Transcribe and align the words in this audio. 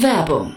Werbung 0.00 0.56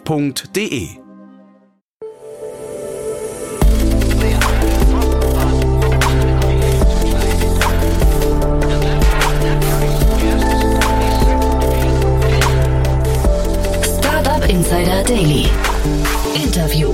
f.de. 0.05 0.89
Startup 13.99 14.49
Insider 14.49 15.03
Daily. 15.03 15.49
Interview. 16.35 16.89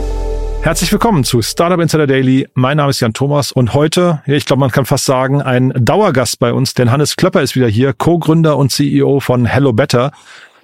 Herzlich 0.62 0.92
willkommen 0.92 1.24
zu 1.24 1.42
Startup 1.42 1.80
Insider 1.80 2.08
Daily. 2.08 2.48
Mein 2.56 2.78
Name 2.78 2.90
ist 2.90 3.00
Jan 3.00 3.14
Thomas 3.14 3.52
und 3.52 3.74
heute, 3.74 4.22
ich 4.26 4.46
glaube, 4.46 4.60
man 4.60 4.72
kann 4.72 4.86
fast 4.86 5.06
sagen, 5.06 5.42
ein 5.42 5.72
Dauergast 5.76 6.40
bei 6.40 6.52
uns, 6.52 6.74
denn 6.74 6.92
Hannes 6.92 7.16
Klöpper 7.16 7.42
ist 7.42 7.56
wieder 7.56 7.68
hier, 7.68 7.94
Co-Gründer 7.94 8.58
und 8.58 8.72
CEO 8.72 9.22
von 9.22 9.46
Hello 9.46 9.72
Better. 9.72 10.12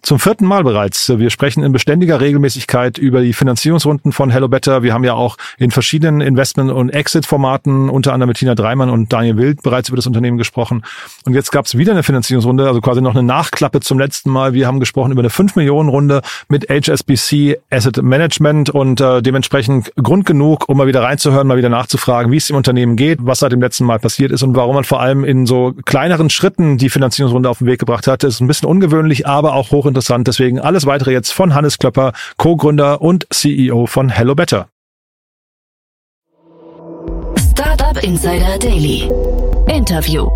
Zum 0.04 0.20
vierten 0.20 0.46
Mal 0.46 0.66
bereits. 0.66 1.18
Wir 1.18 1.30
sprechen 1.30 1.64
in 1.64 1.72
beständiger 1.72 2.20
Regelmäßigkeit 2.20 2.98
über 2.98 3.22
die 3.22 3.32
Finanzierungsrunden 3.32 4.12
von 4.12 4.30
Hello 4.30 4.50
Better. 4.50 4.84
Wir 4.84 4.94
haben 4.94 5.06
ja 5.06 5.14
auch 5.14 5.38
in 5.58 5.72
verschiedenen 5.72 6.20
Investment- 6.20 6.74
und 6.74 6.90
Exit-Formaten, 6.90 7.88
unter 7.88 8.12
anderem 8.12 8.28
mit 8.28 8.38
Tina 8.38 8.54
Dreimann 8.54 8.90
und 8.90 9.14
Daniel 9.14 9.38
Wild, 9.38 9.64
bereits 9.64 9.88
über 9.88 9.96
das 9.96 10.06
Unternehmen 10.06 10.38
gesprochen. 10.38 10.84
Und 11.26 11.36
jetzt 11.36 11.54
gab 11.54 11.68
es 11.68 11.78
wieder 11.78 11.94
eine 11.94 12.04
Finanzierungsrunde, 12.04 12.68
also 12.68 12.82
quasi 12.82 13.00
noch 13.00 13.16
eine 13.16 13.24
Nachklappe 13.24 13.80
zum 13.80 13.98
letzten 13.98 14.30
Mal. 14.30 14.54
Wir 14.54 14.68
haben 14.68 14.82
gesprochen 14.82 15.14
über 15.14 15.22
eine 15.22 15.30
5-Millionen-Runde 15.30 16.22
mit 16.50 16.68
HSBC 16.70 17.60
Asset 17.70 18.04
Management 18.04 18.72
und 18.72 19.00
äh, 19.00 19.22
dementsprechend 19.22 19.94
Grund 19.96 20.26
genug, 20.26 20.68
um 20.68 20.76
mal 20.76 20.88
wieder 20.88 21.02
reinzuhören, 21.02 21.48
mal 21.48 21.58
wieder 21.58 21.70
nachzufragen, 21.70 22.30
wie 22.30 22.38
es 22.38 22.48
dem 22.48 22.58
Unternehmen 22.58 22.98
geht, 22.98 23.20
was 23.22 23.40
seit 23.40 23.54
dem 23.54 23.62
letzten 23.62 23.86
Mal 23.86 24.00
passiert 24.00 24.34
ist 24.34 24.44
und 24.44 24.54
warum 24.58 24.76
man 24.76 24.84
vor 24.84 25.00
allem 25.00 25.24
in 25.24 25.46
so 25.46 25.74
kleineren 25.86 26.30
Schritten 26.30 26.78
die 26.78 26.90
Finanzierungsrunde 26.90 27.50
auf 27.50 27.60
den 27.60 27.68
Weg 27.68 27.80
gebracht 27.80 28.06
hat. 28.08 28.24
Das 28.24 28.34
ist 28.34 28.42
ein 28.42 28.48
bisschen 28.48 28.68
ungewöhnlich, 28.68 29.26
aber 29.28 29.54
auch 29.54 29.72
hoch 29.72 29.93
interessant. 29.94 30.28
Deswegen 30.28 30.60
alles 30.60 30.86
weitere 30.86 31.12
jetzt 31.12 31.32
von 31.32 31.54
Hannes 31.54 31.78
Klöpper, 31.78 32.14
Co-Gründer 32.38 33.02
und 33.02 33.28
CEO 33.30 33.86
von 33.86 34.10
Hello 34.10 34.36
Better. 34.36 34.68
Startup 37.52 38.04
Insider 38.04 38.58
Daily. 38.58 39.10
Interview. 39.68 40.28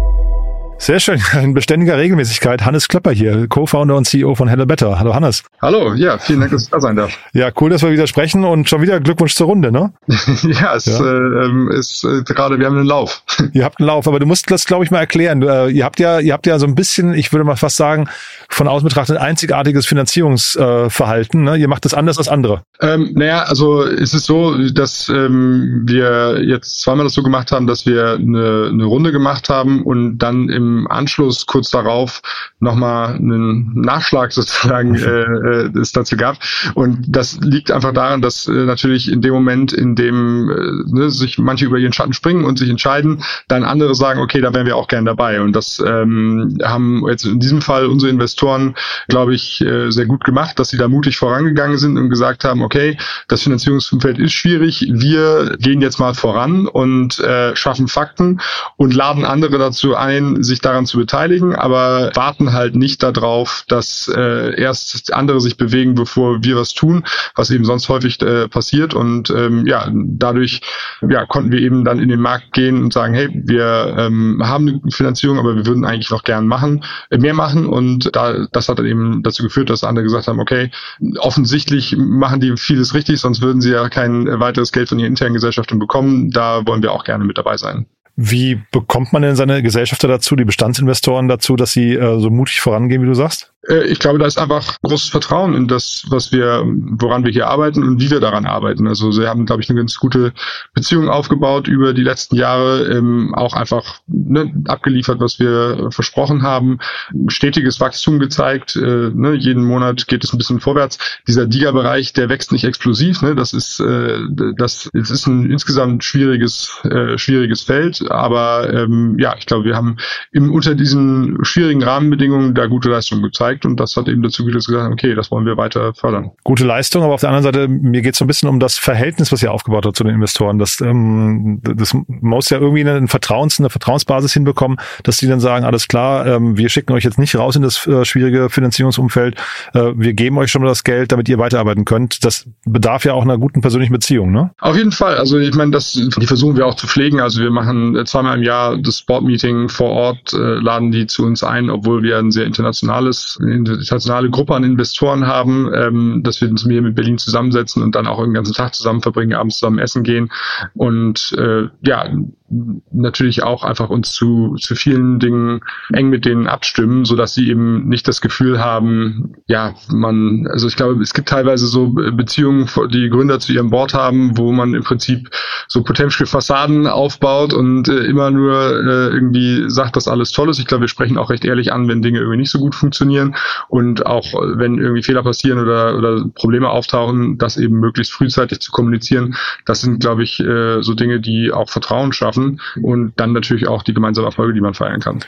Sehr 0.79 0.99
schön, 0.99 1.19
in 1.41 1.53
beständiger 1.53 1.97
Regelmäßigkeit. 1.97 2.63
Hannes 2.63 2.87
Klöpper 2.87 3.11
hier, 3.11 3.47
Co-Founder 3.47 3.95
und 3.95 4.05
CEO 4.05 4.35
von 4.35 4.47
Hello 4.47 4.65
Better. 4.65 4.99
Hallo 4.99 5.13
Hannes. 5.13 5.43
Hallo, 5.59 5.93
ja, 5.95 6.19
vielen 6.19 6.39
Dank, 6.39 6.51
dass 6.51 6.63
ich 6.63 6.69
da 6.69 6.79
sein 6.79 6.95
darf. 6.95 7.17
Ja, 7.33 7.49
cool, 7.59 7.71
dass 7.71 7.81
wir 7.81 7.91
wieder 7.91 8.05
sprechen 8.05 8.45
und 8.45 8.69
schon 8.69 8.81
wieder 8.81 8.99
Glückwunsch 8.99 9.33
zur 9.33 9.47
Runde, 9.47 9.71
ne? 9.71 9.91
ja, 10.07 10.75
es 10.75 10.85
ja. 10.85 10.99
Äh, 11.03 11.77
ist 11.77 12.03
äh, 12.03 12.21
gerade, 12.23 12.59
wir 12.59 12.67
haben 12.67 12.77
einen 12.77 12.85
Lauf. 12.85 13.23
ihr 13.53 13.65
habt 13.65 13.79
einen 13.79 13.87
Lauf, 13.87 14.07
aber 14.07 14.19
du 14.19 14.27
musst 14.27 14.49
das, 14.51 14.65
glaube 14.65 14.85
ich, 14.85 14.91
mal 14.91 14.99
erklären. 14.99 15.41
Äh, 15.41 15.69
ihr 15.69 15.83
habt 15.83 15.99
ja, 15.99 16.19
ihr 16.19 16.33
habt 16.33 16.45
ja 16.45 16.59
so 16.59 16.67
ein 16.67 16.75
bisschen, 16.75 17.13
ich 17.15 17.33
würde 17.33 17.43
mal 17.43 17.55
fast 17.55 17.75
sagen, 17.75 18.07
von 18.49 18.67
außen 18.67 18.87
betrachtet 18.87 19.17
einzigartiges 19.17 19.87
Finanzierungsverhalten. 19.87 21.43
Ne? 21.43 21.57
Ihr 21.57 21.67
macht 21.67 21.85
das 21.85 21.95
anders 21.95 22.17
als 22.19 22.29
andere. 22.29 22.61
Ähm, 22.79 23.11
naja, 23.15 23.43
also 23.43 23.83
es 23.83 24.13
ist 24.13 24.25
so, 24.25 24.55
dass 24.69 25.09
ähm, 25.09 25.83
wir 25.85 26.43
jetzt 26.43 26.81
zweimal 26.81 27.05
das 27.05 27.13
so 27.13 27.23
gemacht 27.23 27.51
haben, 27.51 27.65
dass 27.65 27.85
wir 27.85 28.13
eine, 28.13 28.69
eine 28.71 28.85
Runde 28.85 29.11
gemacht 29.11 29.49
haben 29.49 29.83
und 29.83 30.19
dann 30.19 30.49
im 30.49 30.66
Anschluss 30.89 31.45
kurz 31.45 31.69
darauf 31.69 32.21
nochmal 32.59 33.15
einen 33.15 33.73
Nachschlag 33.81 34.31
sozusagen 34.31 34.95
äh, 34.95 34.99
äh, 34.99 35.79
es 35.79 35.91
dazu 35.91 36.17
gab. 36.17 36.37
Und 36.73 37.05
das 37.07 37.39
liegt 37.41 37.71
einfach 37.71 37.93
daran, 37.93 38.21
dass 38.21 38.47
äh, 38.47 38.51
natürlich 38.51 39.11
in 39.11 39.21
dem 39.21 39.33
Moment, 39.33 39.73
in 39.73 39.95
dem 39.95 40.49
äh, 40.49 40.93
ne, 40.93 41.09
sich 41.09 41.37
manche 41.37 41.65
über 41.65 41.77
ihren 41.77 41.93
Schatten 41.93 42.13
springen 42.13 42.45
und 42.45 42.59
sich 42.59 42.69
entscheiden, 42.69 43.23
dann 43.47 43.63
andere 43.63 43.95
sagen, 43.95 44.19
okay, 44.19 44.41
da 44.41 44.53
wären 44.53 44.65
wir 44.65 44.75
auch 44.75 44.87
gern 44.87 45.05
dabei. 45.05 45.41
Und 45.41 45.53
das 45.53 45.81
ähm, 45.85 46.57
haben 46.63 47.03
jetzt 47.07 47.25
in 47.25 47.39
diesem 47.39 47.61
Fall 47.61 47.87
unsere 47.87 48.11
Investoren, 48.11 48.75
glaube 49.07 49.35
ich, 49.35 49.61
äh, 49.61 49.91
sehr 49.91 50.05
gut 50.05 50.23
gemacht, 50.23 50.59
dass 50.59 50.69
sie 50.69 50.77
da 50.77 50.87
mutig 50.87 51.17
vorangegangen 51.17 51.77
sind 51.77 51.97
und 51.97 52.09
gesagt 52.09 52.43
haben, 52.43 52.61
okay, 52.61 52.97
das 53.27 53.43
Finanzierungsumfeld 53.43 54.19
ist 54.19 54.33
schwierig, 54.33 54.87
wir 54.91 55.57
gehen 55.59 55.81
jetzt 55.81 55.99
mal 55.99 56.13
voran 56.13 56.67
und 56.67 57.19
äh, 57.19 57.55
schaffen 57.55 57.87
Fakten 57.87 58.39
und 58.77 58.93
laden 58.93 59.25
andere 59.25 59.57
dazu 59.57 59.95
ein, 59.95 60.43
sich 60.43 60.56
daran 60.65 60.85
zu 60.85 60.97
beteiligen, 60.97 61.55
aber 61.55 62.11
warten 62.15 62.53
halt 62.53 62.75
nicht 62.75 63.03
darauf, 63.03 63.63
dass 63.67 64.11
äh, 64.13 64.59
erst 64.59 65.13
andere 65.13 65.41
sich 65.41 65.57
bewegen, 65.57 65.95
bevor 65.95 66.43
wir 66.43 66.55
was 66.55 66.73
tun, 66.73 67.03
was 67.35 67.51
eben 67.51 67.65
sonst 67.65 67.89
häufig 67.89 68.21
äh, 68.21 68.47
passiert. 68.47 68.93
Und 68.93 69.29
ähm, 69.29 69.65
ja, 69.65 69.89
dadurch 69.93 70.61
ja, 71.07 71.25
konnten 71.25 71.51
wir 71.51 71.59
eben 71.59 71.85
dann 71.85 71.99
in 71.99 72.09
den 72.09 72.19
Markt 72.19 72.53
gehen 72.53 72.83
und 72.83 72.93
sagen, 72.93 73.13
hey, 73.13 73.29
wir 73.33 73.95
ähm, 73.97 74.41
haben 74.43 74.67
eine 74.67 74.91
Finanzierung, 74.91 75.39
aber 75.39 75.55
wir 75.55 75.65
würden 75.65 75.85
eigentlich 75.85 76.11
noch 76.11 76.23
gern 76.23 76.47
machen, 76.47 76.83
äh, 77.09 77.17
mehr 77.17 77.33
machen. 77.33 77.67
Und 77.67 78.15
da, 78.15 78.47
das 78.51 78.69
hat 78.69 78.79
dann 78.79 78.85
eben 78.85 79.23
dazu 79.23 79.43
geführt, 79.43 79.69
dass 79.69 79.83
andere 79.83 80.03
gesagt 80.03 80.27
haben, 80.27 80.39
okay, 80.39 80.71
offensichtlich 81.19 81.95
machen 81.97 82.39
die 82.39 82.55
vieles 82.57 82.93
richtig, 82.93 83.19
sonst 83.19 83.41
würden 83.41 83.61
sie 83.61 83.71
ja 83.71 83.89
kein 83.89 84.27
weiteres 84.39 84.71
Geld 84.71 84.89
von 84.89 84.99
ihren 84.99 85.09
internen 85.09 85.33
Gesellschaften 85.33 85.79
bekommen. 85.79 86.31
Da 86.31 86.65
wollen 86.65 86.81
wir 86.81 86.91
auch 86.91 87.03
gerne 87.03 87.23
mit 87.23 87.37
dabei 87.37 87.57
sein. 87.57 87.87
Wie 88.19 88.59
bekommt 88.71 89.13
man 89.13 89.21
denn 89.21 89.35
seine 89.35 89.61
Gesellschafter 89.61 90.07
dazu, 90.07 90.35
die 90.35 90.43
Bestandsinvestoren 90.43 91.27
dazu, 91.27 91.55
dass 91.55 91.71
sie 91.71 91.93
äh, 91.93 92.19
so 92.19 92.31
mutig 92.31 92.59
vorangehen, 92.61 93.03
wie 93.03 93.05
du 93.05 93.13
sagst? 93.13 93.53
Äh, 93.67 93.85
ich 93.87 93.99
glaube, 93.99 94.19
da 94.19 94.25
ist 94.25 94.39
einfach 94.39 94.77
großes 94.81 95.09
Vertrauen 95.09 95.53
in 95.53 95.67
das, 95.67 96.05
was 96.09 96.31
wir, 96.31 96.63
woran 96.65 97.23
wir 97.23 97.31
hier 97.31 97.47
arbeiten 97.47 97.83
und 97.83 97.99
wie 97.99 98.09
wir 98.09 98.19
daran 98.19 98.45
arbeiten. 98.45 98.87
Also 98.87 99.11
sie 99.11 99.27
haben, 99.27 99.45
glaube 99.45 99.61
ich, 99.61 99.69
eine 99.69 99.79
ganz 99.79 99.97
gute 99.97 100.33
Beziehung 100.73 101.09
aufgebaut 101.09 101.67
über 101.67 101.93
die 101.93 102.03
letzten 102.03 102.35
Jahre, 102.35 102.85
ähm, 102.87 103.33
auch 103.35 103.53
einfach 103.53 103.99
ne, 104.07 104.51
abgeliefert, 104.67 105.19
was 105.19 105.39
wir 105.39 105.89
versprochen 105.91 106.43
haben, 106.43 106.79
stetiges 107.27 107.79
Wachstum 107.79 108.19
gezeigt. 108.19 108.75
Äh, 108.75 109.11
ne, 109.13 109.33
jeden 109.33 109.63
Monat 109.63 110.07
geht 110.07 110.23
es 110.23 110.33
ein 110.33 110.37
bisschen 110.37 110.59
vorwärts. 110.59 110.97
Dieser 111.27 111.47
Diga-Bereich, 111.47 112.13
der 112.13 112.29
wächst 112.29 112.51
nicht 112.51 112.63
explosiv. 112.63 113.21
Ne, 113.21 113.35
das 113.35 113.53
ist, 113.53 113.79
äh, 113.79 114.19
das, 114.57 114.89
das 114.93 115.11
ist 115.11 115.27
ein 115.27 115.51
insgesamt 115.51 116.03
schwieriges, 116.03 116.81
äh, 116.83 117.17
schwieriges 117.17 117.61
Feld. 117.61 118.09
Aber 118.09 118.71
ähm, 118.73 119.17
ja, 119.19 119.35
ich 119.37 119.45
glaube, 119.45 119.65
wir 119.65 119.75
haben 119.75 119.97
im, 120.31 120.51
unter 120.51 120.75
diesen 120.75 121.43
schwierigen 121.43 121.83
Rahmenbedingungen 121.83 122.53
da 122.53 122.67
gute 122.67 122.89
Leistungen 122.89 123.23
gezeigt 123.23 123.56
gezeigt 123.57 123.65
und 123.65 123.79
das 123.79 123.95
hat 123.95 124.07
eben 124.07 124.21
dazu 124.21 124.43
geführt, 124.43 124.57
dass 124.57 124.67
wir 124.67 124.77
gesagt 124.77 124.93
okay, 124.93 125.15
das 125.15 125.31
wollen 125.31 125.45
wir 125.45 125.57
weiter 125.57 125.93
fördern. 125.93 126.31
Gute 126.43 126.65
Leistung, 126.65 127.03
aber 127.03 127.13
auf 127.13 127.21
der 127.21 127.29
anderen 127.29 127.43
Seite, 127.43 127.67
mir 127.67 128.01
geht 128.01 128.13
es 128.13 128.19
so 128.19 128.25
ein 128.25 128.27
bisschen 128.27 128.49
um 128.49 128.59
das 128.59 128.77
Verhältnis, 128.77 129.31
was 129.31 129.41
ihr 129.43 129.51
aufgebaut 129.51 129.85
habt 129.85 129.97
zu 129.97 130.03
den 130.03 130.13
Investoren. 130.13 130.59
Das, 130.59 130.79
ähm, 130.81 131.61
das 131.63 131.95
muss 132.07 132.49
ja 132.49 132.59
irgendwie 132.59 132.87
eine, 132.87 133.07
Vertrauens, 133.07 133.59
eine 133.59 133.69
Vertrauensbasis 133.69 134.33
hinbekommen, 134.33 134.77
dass 135.03 135.17
die 135.17 135.27
dann 135.27 135.39
sagen, 135.39 135.65
alles 135.65 135.87
klar, 135.87 136.25
ähm, 136.25 136.57
wir 136.57 136.69
schicken 136.69 136.93
euch 136.93 137.03
jetzt 137.03 137.19
nicht 137.19 137.35
raus 137.35 137.55
in 137.55 137.61
das 137.61 137.85
äh, 137.87 138.05
schwierige 138.05 138.49
Finanzierungsumfeld, 138.49 139.35
äh, 139.73 139.91
wir 139.95 140.13
geben 140.13 140.37
euch 140.37 140.51
schon 140.51 140.61
mal 140.61 140.69
das 140.69 140.83
Geld, 140.83 141.11
damit 141.11 141.29
ihr 141.29 141.37
weiterarbeiten 141.37 141.85
könnt. 141.85 142.23
Das 142.23 142.47
bedarf 142.65 143.05
ja 143.05 143.13
auch 143.13 143.23
einer 143.23 143.37
guten 143.37 143.61
persönlichen 143.61 143.93
Beziehung, 143.93 144.31
ne? 144.31 144.51
Auf 144.59 144.75
jeden 144.75 144.91
Fall. 144.91 145.17
Also 145.17 145.37
ich 145.37 145.55
meine, 145.55 145.71
das 145.71 145.93
die 145.93 146.27
versuchen 146.27 146.57
wir 146.57 146.65
auch 146.65 146.75
zu 146.75 146.87
pflegen. 146.87 147.19
Also 147.19 147.41
wir 147.41 147.51
machen 147.51 147.97
zweimal 148.05 148.37
im 148.37 148.43
Jahr 148.43 148.77
das 148.77 148.99
Sportmeeting 148.99 149.69
vor 149.69 149.89
Ort, 149.89 150.33
äh, 150.33 150.37
laden 150.37 150.91
die 150.91 151.07
zu 151.07 151.23
uns 151.23 151.43
ein, 151.43 151.69
obwohl 151.69 152.03
wir 152.03 152.17
ein 152.17 152.31
sehr 152.31 152.45
internationales 152.45 153.37
internationale 153.47 154.29
Gruppe 154.29 154.55
an 154.55 154.63
Investoren 154.63 155.27
haben, 155.27 155.71
ähm, 155.73 156.21
dass 156.23 156.41
wir 156.41 156.49
uns 156.49 156.63
hier 156.63 156.81
mit 156.81 156.95
Berlin 156.95 157.17
zusammensetzen 157.17 157.83
und 157.83 157.95
dann 157.95 158.07
auch 158.07 158.23
den 158.23 158.33
ganzen 158.33 158.53
Tag 158.53 158.75
zusammen 158.75 159.01
verbringen, 159.01 159.33
abends 159.33 159.57
zusammen 159.57 159.79
essen 159.79 160.03
gehen. 160.03 160.29
Und 160.73 161.33
äh, 161.37 161.67
ja, 161.81 162.09
natürlich 162.49 163.43
auch 163.43 163.63
einfach 163.63 163.89
uns 163.89 164.13
zu, 164.13 164.55
zu 164.55 164.75
vielen 164.75 165.19
Dingen 165.19 165.61
eng 165.91 166.09
mit 166.09 166.25
denen 166.25 166.47
abstimmen, 166.47 167.03
so 167.03 167.15
dass 167.15 167.33
sie 167.33 167.49
eben 167.49 167.87
nicht 167.89 168.07
das 168.07 168.21
Gefühl 168.21 168.59
haben, 168.59 169.33
ja, 169.47 169.75
man, 169.91 170.47
also 170.49 170.67
ich 170.67 170.77
glaube, 170.77 171.01
es 171.01 171.13
gibt 171.13 171.27
teilweise 171.27 171.67
so 171.67 171.89
Beziehungen, 171.89 172.69
die 172.93 173.09
Gründer 173.09 173.39
zu 173.39 173.51
ihrem 173.51 173.69
Board 173.69 173.93
haben, 173.93 174.37
wo 174.37 174.53
man 174.53 174.73
im 174.73 174.83
Prinzip 174.83 175.29
so 175.67 175.83
Potential 175.83 176.25
Fassaden 176.25 176.87
aufbaut 176.87 177.53
und 177.53 177.89
äh, 177.89 178.05
immer 178.05 178.31
nur 178.31 178.53
äh, 178.53 179.07
irgendwie 179.09 179.69
sagt, 179.69 179.97
dass 179.97 180.07
alles 180.07 180.31
toll 180.31 180.49
ist. 180.49 180.59
Ich 180.59 180.67
glaube, 180.67 180.81
wir 180.81 180.87
sprechen 180.87 181.17
auch 181.17 181.29
recht 181.29 181.43
ehrlich 181.43 181.73
an, 181.73 181.89
wenn 181.89 182.01
Dinge 182.01 182.19
irgendwie 182.19 182.37
nicht 182.37 182.51
so 182.51 182.59
gut 182.59 182.75
funktionieren 182.75 183.35
und 183.67 184.05
auch 184.05 184.33
wenn 184.33 184.77
irgendwie 184.77 185.03
Fehler 185.03 185.23
passieren 185.23 185.59
oder, 185.59 185.97
oder 185.97 186.23
Probleme 186.33 186.69
auftauchen, 186.69 187.37
das 187.37 187.57
eben 187.57 187.79
möglichst 187.79 188.13
frühzeitig 188.13 188.61
zu 188.61 188.71
kommunizieren. 188.71 189.35
Das 189.65 189.81
sind, 189.81 189.99
glaube 189.99 190.23
ich, 190.23 190.39
äh, 190.39 190.81
so 190.81 190.93
Dinge, 190.93 191.19
die 191.19 191.51
auch 191.51 191.69
Vertrauen 191.69 192.13
schaffen 192.13 192.36
schaffen 192.37 192.61
und 192.81 193.13
dann 193.17 193.33
natürlich 193.33 193.67
auch 193.67 193.83
die 193.83 193.93
gemeinsamen 193.93 194.27
Erfolge, 194.27 194.53
die 194.53 194.61
man 194.61 194.73
feiern 194.73 194.99
kann. 194.99 195.19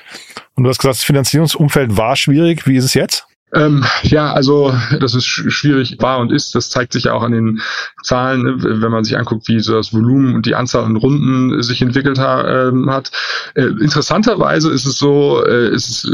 Und 0.56 0.64
du 0.64 0.70
hast 0.70 0.80
gesagt, 0.80 0.96
das 0.96 1.04
Finanzierungsumfeld 1.04 1.98
war 1.98 2.16
schwierig. 2.16 2.68
Wie 2.68 2.76
ist 2.76 2.86
es 2.86 2.94
jetzt? 2.94 3.28
Ähm, 3.54 3.84
ja, 4.04 4.32
also 4.32 4.74
das 5.00 5.16
ist 5.16 5.26
schwierig 5.26 5.98
war 6.00 6.20
und 6.20 6.32
ist. 6.32 6.54
Das 6.54 6.70
zeigt 6.70 6.94
sich 6.94 7.06
ja 7.06 7.14
auch 7.14 7.24
an 7.24 7.32
den 7.32 7.62
Zahlen, 8.04 8.44
ne? 8.44 8.82
wenn 8.82 8.92
man 8.92 9.04
sich 9.04 9.18
anguckt, 9.18 9.48
wie 9.48 9.60
so 9.60 9.74
das 9.74 9.94
Volumen 9.94 10.36
und 10.36 10.46
die 10.46 10.56
Anzahl 10.56 10.84
an 10.84 10.96
Runden 10.96 11.62
sich 11.64 11.82
entwickelt 11.82 12.20
ha 12.20 12.68
ähm, 12.68 12.90
hat. 12.90 13.12
Äh, 13.56 13.64
interessanterweise 13.64 14.72
ist 14.72 14.86
es 14.86 15.00
so, 15.00 15.44
äh, 15.46 15.70
ist 15.70 16.06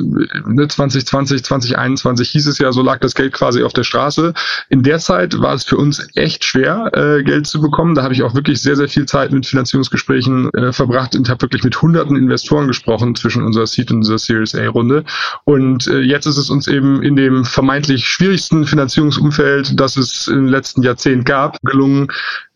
ne, 0.46 0.68
2020, 0.68 1.44
2021 1.44 2.30
hieß 2.30 2.48
es 2.48 2.58
ja, 2.60 2.72
so 2.72 2.82
lag 2.82 3.00
das 3.00 3.16
Geld 3.16 3.34
quasi 3.34 3.64
auf 3.64 3.74
der 3.74 3.84
Straße. 3.84 4.34
In 4.70 4.84
der 4.84 5.00
Zeit 5.00 5.40
war 5.42 5.54
es 5.54 5.64
für 5.64 5.78
uns 5.78 6.08
echt 6.16 6.44
schwer, 6.44 6.92
äh, 6.94 7.24
Geld 7.24 7.48
zu 7.48 7.60
bekommen. 7.60 7.96
Da 7.96 8.04
habe 8.04 8.14
ich 8.14 8.24
auch 8.24 8.34
wirklich 8.34 8.62
sehr, 8.62 8.76
sehr 8.76 8.88
viel 8.88 9.06
Zeit 9.06 9.32
mit 9.32 9.46
Finanzierungsgesprächen 9.46 10.54
äh, 10.54 10.72
verbracht 10.72 11.16
und 11.16 11.30
habe 11.30 11.42
wirklich 11.42 11.64
mit 11.64 11.82
hunderten 11.82 12.16
Investoren 12.16 12.68
gesprochen 12.68 13.16
zwischen 13.16 13.44
unserer 13.44 13.68
Seed 13.68 13.92
und 13.92 13.98
unserer 13.98 14.20
Series 14.20 14.56
A 14.56 14.68
Runde. 14.68 15.04
Und 15.44 15.88
äh, 15.88 16.00
jetzt 16.00 16.26
ist 16.26 16.38
es 16.38 16.50
uns 16.50 16.68
eben 16.68 17.04
in 17.04 17.16
dem 17.25 17.45
vermeintlich 17.45 18.07
schwierigsten 18.07 18.66
Finanzierungsumfeld, 18.66 19.80
das 19.80 19.98
es 19.98 20.27
im 20.27 20.48
letzten 20.48 20.83
Jahrzehnt 20.83 21.25
gab, 21.25 21.60
gelungen, 21.63 22.07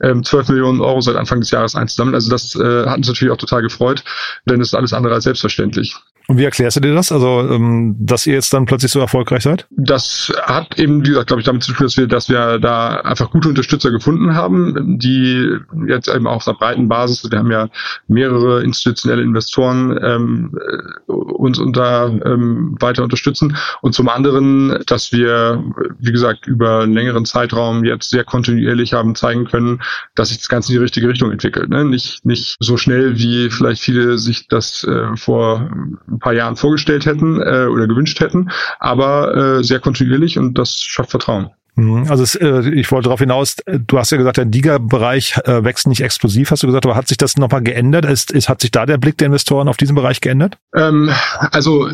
ähm, 0.02 0.24
12 0.24 0.50
Millionen 0.50 0.82
Euro 0.82 1.02
seit 1.02 1.16
Anfang 1.16 1.40
des 1.40 1.52
Jahres 1.52 1.76
einzusammeln. 1.76 2.16
Also 2.16 2.30
das 2.30 2.56
äh, 2.56 2.86
hat 2.86 2.98
uns 2.98 3.08
natürlich 3.08 3.34
auch 3.34 3.38
total 3.38 3.62
gefreut, 3.62 4.04
denn 4.46 4.62
es 4.62 4.70
ist 4.70 4.74
alles 4.76 4.94
andere 4.94 5.16
als 5.16 5.24
selbstverständlich. 5.24 5.96
Und 6.30 6.38
wie 6.38 6.44
erklärst 6.44 6.78
du 6.78 6.82
dir 6.82 6.94
das? 6.94 7.12
Also, 7.12 7.40
ähm, 7.50 7.96
dass 8.00 8.28
ihr 8.28 8.36
jetzt 8.36 8.54
dann 8.54 8.68
plötzlich 8.68 8.92
so 8.92 9.00
erfolgreich 9.00 9.42
seid? 9.42 9.66
Das 9.72 10.32
hat 10.44 10.78
eben, 10.78 11.04
wie 11.04 11.10
gesagt, 11.10 11.26
glaube 11.26 11.42
ich, 11.42 11.46
damit 11.48 11.64
zu 11.64 11.74
tun, 11.74 11.88
dass 11.88 11.98
wir, 11.98 12.06
dass 12.06 12.30
wir 12.30 12.60
da 12.60 12.98
einfach 12.98 13.32
gute 13.32 13.50
Unterstützer 13.50 13.90
gefunden 13.90 14.36
haben, 14.36 15.00
die 15.00 15.58
jetzt 15.88 16.08
eben 16.08 16.28
auf 16.28 16.48
einer 16.48 16.56
breiten 16.56 16.88
Basis, 16.88 17.32
wir 17.32 17.40
haben 17.40 17.50
ja 17.50 17.68
mehrere 18.08 18.62
institutionelle 18.64 19.24
Investoren 19.24 20.00
ähm, 20.04 20.60
uns 21.08 21.58
unter 21.58 22.12
ähm, 22.24 22.76
weiter 22.80 23.02
unterstützen. 23.02 23.58
Und 23.82 23.96
zum 23.96 24.08
anderen, 24.08 24.84
dass 24.86 25.12
wir, 25.12 25.64
wie 25.98 26.12
gesagt, 26.12 26.46
über 26.46 26.82
einen 26.82 26.94
längeren 26.94 27.26
Zeitraum 27.26 27.84
jetzt 27.86 28.12
sehr 28.12 28.24
kontinuierlich 28.24 28.94
haben 28.94 29.16
zeigen 29.16 29.46
können, 29.46 29.82
dass 30.14 30.30
sich 30.30 30.38
das 30.38 30.48
Ganze 30.48 30.74
in 30.74 30.78
die 30.78 30.84
richtige 30.84 31.08
Richtung 31.08 31.32
entwickelt. 31.32 31.72
Ne? 31.72 31.86
Nicht, 31.86 32.24
nicht 32.24 32.56
so 32.60 32.78
schnell, 32.78 33.18
wie 33.18 33.50
vielleicht 33.50 33.82
viele 33.82 34.20
sich 34.20 34.48
das 34.48 34.84
äh, 34.84 35.18
vor 35.18 35.72
ein 36.20 36.22
paar 36.22 36.34
Jahren 36.34 36.56
vorgestellt 36.56 37.06
hätten 37.06 37.42
äh, 37.42 37.66
oder 37.66 37.88
gewünscht 37.88 38.20
hätten, 38.20 38.50
aber 38.80 39.60
äh, 39.60 39.64
sehr 39.64 39.80
kontinuierlich 39.80 40.38
und 40.38 40.58
das 40.58 40.82
schafft 40.82 41.12
Vertrauen. 41.12 41.50
Mhm. 41.80 42.08
Also 42.10 42.24
es, 42.24 42.36
äh, 42.36 42.70
ich 42.72 42.92
wollte 42.92 43.06
darauf 43.06 43.20
hinaus, 43.20 43.58
äh, 43.66 43.80
du 43.80 43.98
hast 43.98 44.12
ja 44.12 44.18
gesagt, 44.18 44.38
der 44.38 44.46
Liga-Bereich 44.46 45.38
äh, 45.46 45.64
wächst 45.64 45.88
nicht 45.88 46.02
explosiv, 46.02 46.52
hast 46.52 46.64
du 46.64 46.68
gesagt, 46.68 46.86
aber 46.86 46.96
hat 46.96 47.08
sich 47.08 47.18
das 47.18 47.38
nochmal 47.38 47.62
geändert? 47.62 48.06
Ist, 48.06 48.32
ist, 48.32 48.50
hat 48.50 48.62
sich 48.62 48.72
da 48.72 48.86
der 48.86 48.98
Blick 48.98 49.18
der 49.18 49.28
Investoren 49.28 49.68
auf 49.68 49.78
diesen 49.78 49.96
Bereich 49.96 50.20
geändert? 50.22 50.58
Ähm, 50.76 51.10
also 51.52 51.90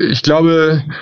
ich 0.00 0.22
glaube, 0.22 0.82
äh, 0.82 0.92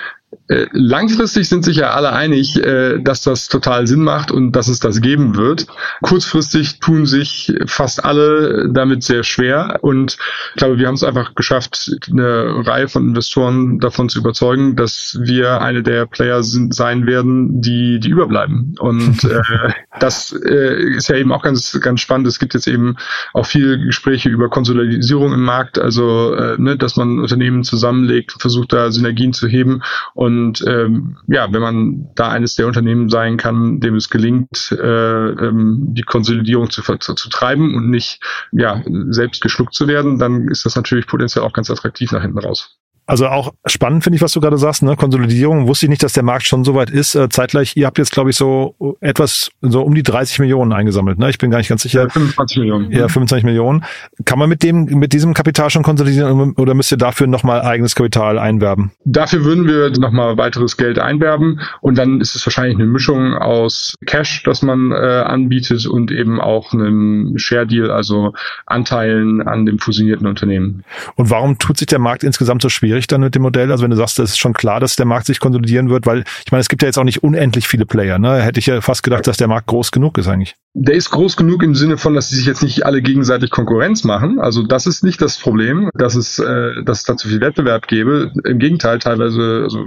langfristig 0.71 1.47
sind 1.47 1.63
sich 1.63 1.77
ja 1.77 1.91
alle 1.91 2.11
einig, 2.11 2.57
äh, 2.63 2.99
dass 2.99 3.21
das 3.21 3.47
total 3.47 3.87
Sinn 3.87 4.03
macht 4.03 4.31
und 4.31 4.51
dass 4.53 4.67
es 4.67 4.79
das 4.79 5.01
geben 5.01 5.35
wird. 5.35 5.67
Kurzfristig 6.01 6.79
tun 6.79 7.05
sich 7.05 7.53
fast 7.65 8.03
alle 8.03 8.69
damit 8.69 9.03
sehr 9.03 9.23
schwer 9.23 9.79
und 9.81 10.17
ich 10.51 10.57
glaube, 10.57 10.77
wir 10.77 10.87
haben 10.87 10.95
es 10.95 11.03
einfach 11.03 11.35
geschafft, 11.35 11.91
eine 12.11 12.65
Reihe 12.65 12.87
von 12.87 13.09
Investoren 13.09 13.79
davon 13.79 14.09
zu 14.09 14.19
überzeugen, 14.19 14.75
dass 14.75 15.17
wir 15.21 15.61
eine 15.61 15.83
der 15.83 16.05
Player 16.05 16.43
sind, 16.43 16.73
sein 16.73 17.05
werden, 17.05 17.61
die 17.61 17.99
die 17.99 18.09
überbleiben. 18.09 18.75
Und 18.79 19.23
äh, 19.23 19.41
das 19.99 20.33
äh, 20.33 20.95
ist 20.95 21.09
ja 21.09 21.15
eben 21.15 21.31
auch 21.31 21.43
ganz 21.43 21.79
ganz 21.81 22.01
spannend. 22.01 22.27
Es 22.27 22.39
gibt 22.39 22.53
jetzt 22.53 22.67
eben 22.67 22.97
auch 23.33 23.45
viele 23.45 23.79
Gespräche 23.79 24.29
über 24.29 24.49
Konsolidierung 24.49 25.33
im 25.33 25.43
Markt, 25.43 25.79
also 25.79 26.33
äh, 26.33 26.55
ne, 26.59 26.77
dass 26.77 26.95
man 26.95 27.19
Unternehmen 27.19 27.63
zusammenlegt, 27.63 28.35
versucht 28.39 28.73
da 28.73 28.91
Synergien 28.91 29.33
zu 29.33 29.47
heben 29.47 29.81
und 30.13 30.22
und 30.23 30.63
ähm, 30.65 31.17
ja, 31.27 31.51
wenn 31.51 31.61
man 31.61 32.09
da 32.15 32.29
eines 32.29 32.55
der 32.55 32.65
Unternehmen 32.65 33.09
sein 33.09 33.35
kann, 33.35 33.81
dem 33.81 33.95
es 33.95 34.09
gelingt, 34.09 34.71
äh, 34.71 34.77
ähm, 34.77 35.79
die 35.89 36.03
Konsolidierung 36.03 36.69
zu, 36.69 36.81
zu, 36.81 37.13
zu 37.13 37.29
treiben 37.29 37.75
und 37.75 37.89
nicht 37.89 38.21
ja, 38.53 38.81
selbst 39.09 39.41
geschluckt 39.41 39.73
zu 39.73 39.85
werden, 39.85 40.19
dann 40.19 40.47
ist 40.47 40.65
das 40.65 40.77
natürlich 40.77 41.07
potenziell 41.07 41.43
auch 41.43 41.51
ganz 41.51 41.69
attraktiv 41.69 42.13
nach 42.13 42.21
hinten 42.21 42.39
raus. 42.39 42.79
Also 43.05 43.27
auch 43.27 43.53
spannend 43.65 44.03
finde 44.03 44.15
ich, 44.15 44.21
was 44.21 44.31
du 44.31 44.39
gerade 44.39 44.57
sagst, 44.57 44.81
ne? 44.81 44.95
Konsolidierung. 44.95 45.67
Wusste 45.67 45.87
ich 45.87 45.89
nicht, 45.89 46.03
dass 46.03 46.13
der 46.13 46.23
Markt 46.23 46.45
schon 46.45 46.63
so 46.63 46.73
weit 46.73 46.89
ist. 46.89 47.15
Äh, 47.15 47.27
zeitgleich, 47.27 47.75
ihr 47.75 47.85
habt 47.85 47.97
jetzt, 47.97 48.11
glaube 48.11 48.29
ich, 48.29 48.37
so 48.37 48.75
etwas, 49.01 49.51
so 49.61 49.81
um 49.81 49.93
die 49.93 50.03
30 50.03 50.39
Millionen 50.39 50.71
eingesammelt, 50.71 51.19
ne? 51.19 51.29
Ich 51.29 51.37
bin 51.37 51.51
gar 51.51 51.57
nicht 51.57 51.67
ganz 51.67 51.81
sicher. 51.83 52.03
Ja, 52.03 52.09
25 52.09 52.57
Millionen. 52.59 52.91
Ja, 52.91 53.07
25 53.09 53.43
Millionen. 53.43 53.83
Kann 54.23 54.39
man 54.39 54.47
mit 54.47 54.63
dem, 54.63 54.85
mit 54.85 55.11
diesem 55.11 55.33
Kapital 55.33 55.69
schon 55.69 55.83
konsolidieren 55.83 56.53
oder 56.53 56.73
müsst 56.73 56.91
ihr 56.91 56.97
dafür 56.97 57.27
nochmal 57.27 57.61
eigenes 57.61 57.95
Kapital 57.95 58.39
einwerben? 58.39 58.91
Dafür 59.03 59.43
würden 59.43 59.67
wir 59.67 59.89
nochmal 59.99 60.37
weiteres 60.37 60.77
Geld 60.77 60.97
einwerben 60.97 61.59
und 61.81 61.97
dann 61.97 62.21
ist 62.21 62.35
es 62.35 62.45
wahrscheinlich 62.45 62.75
eine 62.75 62.85
Mischung 62.85 63.33
aus 63.33 63.95
Cash, 64.05 64.43
das 64.43 64.61
man 64.61 64.91
äh, 64.91 64.95
anbietet 64.95 65.85
und 65.87 66.11
eben 66.11 66.39
auch 66.39 66.73
einem 66.73 67.33
Share 67.37 67.67
Deal, 67.67 67.91
also 67.91 68.33
Anteilen 68.65 69.41
an 69.41 69.65
dem 69.65 69.79
fusionierten 69.79 70.25
Unternehmen. 70.25 70.83
Und 71.15 71.29
warum 71.29 71.57
tut 71.57 71.77
sich 71.77 71.87
der 71.87 71.99
Markt 71.99 72.23
insgesamt 72.23 72.61
so 72.61 72.69
schwierig? 72.69 72.92
Schwierig 72.93 73.07
dann 73.07 73.21
mit 73.21 73.35
dem 73.35 73.41
Modell? 73.41 73.71
Also 73.71 73.83
wenn 73.83 73.91
du 73.91 73.97
sagst, 73.97 74.19
es 74.19 74.31
ist 74.31 74.39
schon 74.39 74.53
klar, 74.53 74.79
dass 74.79 74.95
der 74.95 75.05
Markt 75.05 75.25
sich 75.25 75.39
konsolidieren 75.39 75.89
wird, 75.89 76.05
weil 76.05 76.23
ich 76.45 76.51
meine, 76.51 76.61
es 76.61 76.69
gibt 76.69 76.81
ja 76.83 76.87
jetzt 76.87 76.97
auch 76.97 77.03
nicht 77.03 77.23
unendlich 77.23 77.67
viele 77.67 77.85
Player. 77.85 78.19
Ne? 78.19 78.41
Hätte 78.41 78.59
ich 78.59 78.67
ja 78.67 78.81
fast 78.81 79.03
gedacht, 79.03 79.25
dass 79.25 79.37
der 79.37 79.47
Markt 79.47 79.67
groß 79.67 79.91
genug 79.91 80.17
ist 80.17 80.27
eigentlich. 80.27 80.55
Der 80.75 80.95
ist 80.95 81.11
groß 81.11 81.37
genug 81.37 81.61
im 81.61 81.75
Sinne 81.75 81.97
von, 81.97 82.15
dass 82.15 82.29
sie 82.29 82.37
sich 82.37 82.47
jetzt 82.47 82.63
nicht 82.63 82.85
alle 82.85 83.01
gegenseitig 83.01 83.51
Konkurrenz 83.51 84.03
machen. 84.03 84.39
Also 84.39 84.63
das 84.63 84.87
ist 84.87 85.03
nicht 85.03 85.21
das 85.21 85.37
Problem, 85.37 85.89
dass 85.93 86.15
es, 86.15 86.39
äh, 86.39 86.83
dass 86.83 86.99
es 86.99 87.05
da 87.05 87.15
zu 87.15 87.27
viel 87.27 87.41
Wettbewerb 87.41 87.87
gäbe. 87.87 88.31
Im 88.43 88.57
Gegenteil, 88.57 88.97
teilweise, 88.99 89.61
also 89.63 89.85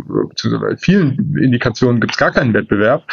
bei 0.61 0.77
vielen 0.77 1.37
Indikationen 1.37 2.01
gibt 2.01 2.13
es 2.13 2.19
gar 2.19 2.31
keinen 2.31 2.55
Wettbewerb. 2.55 3.05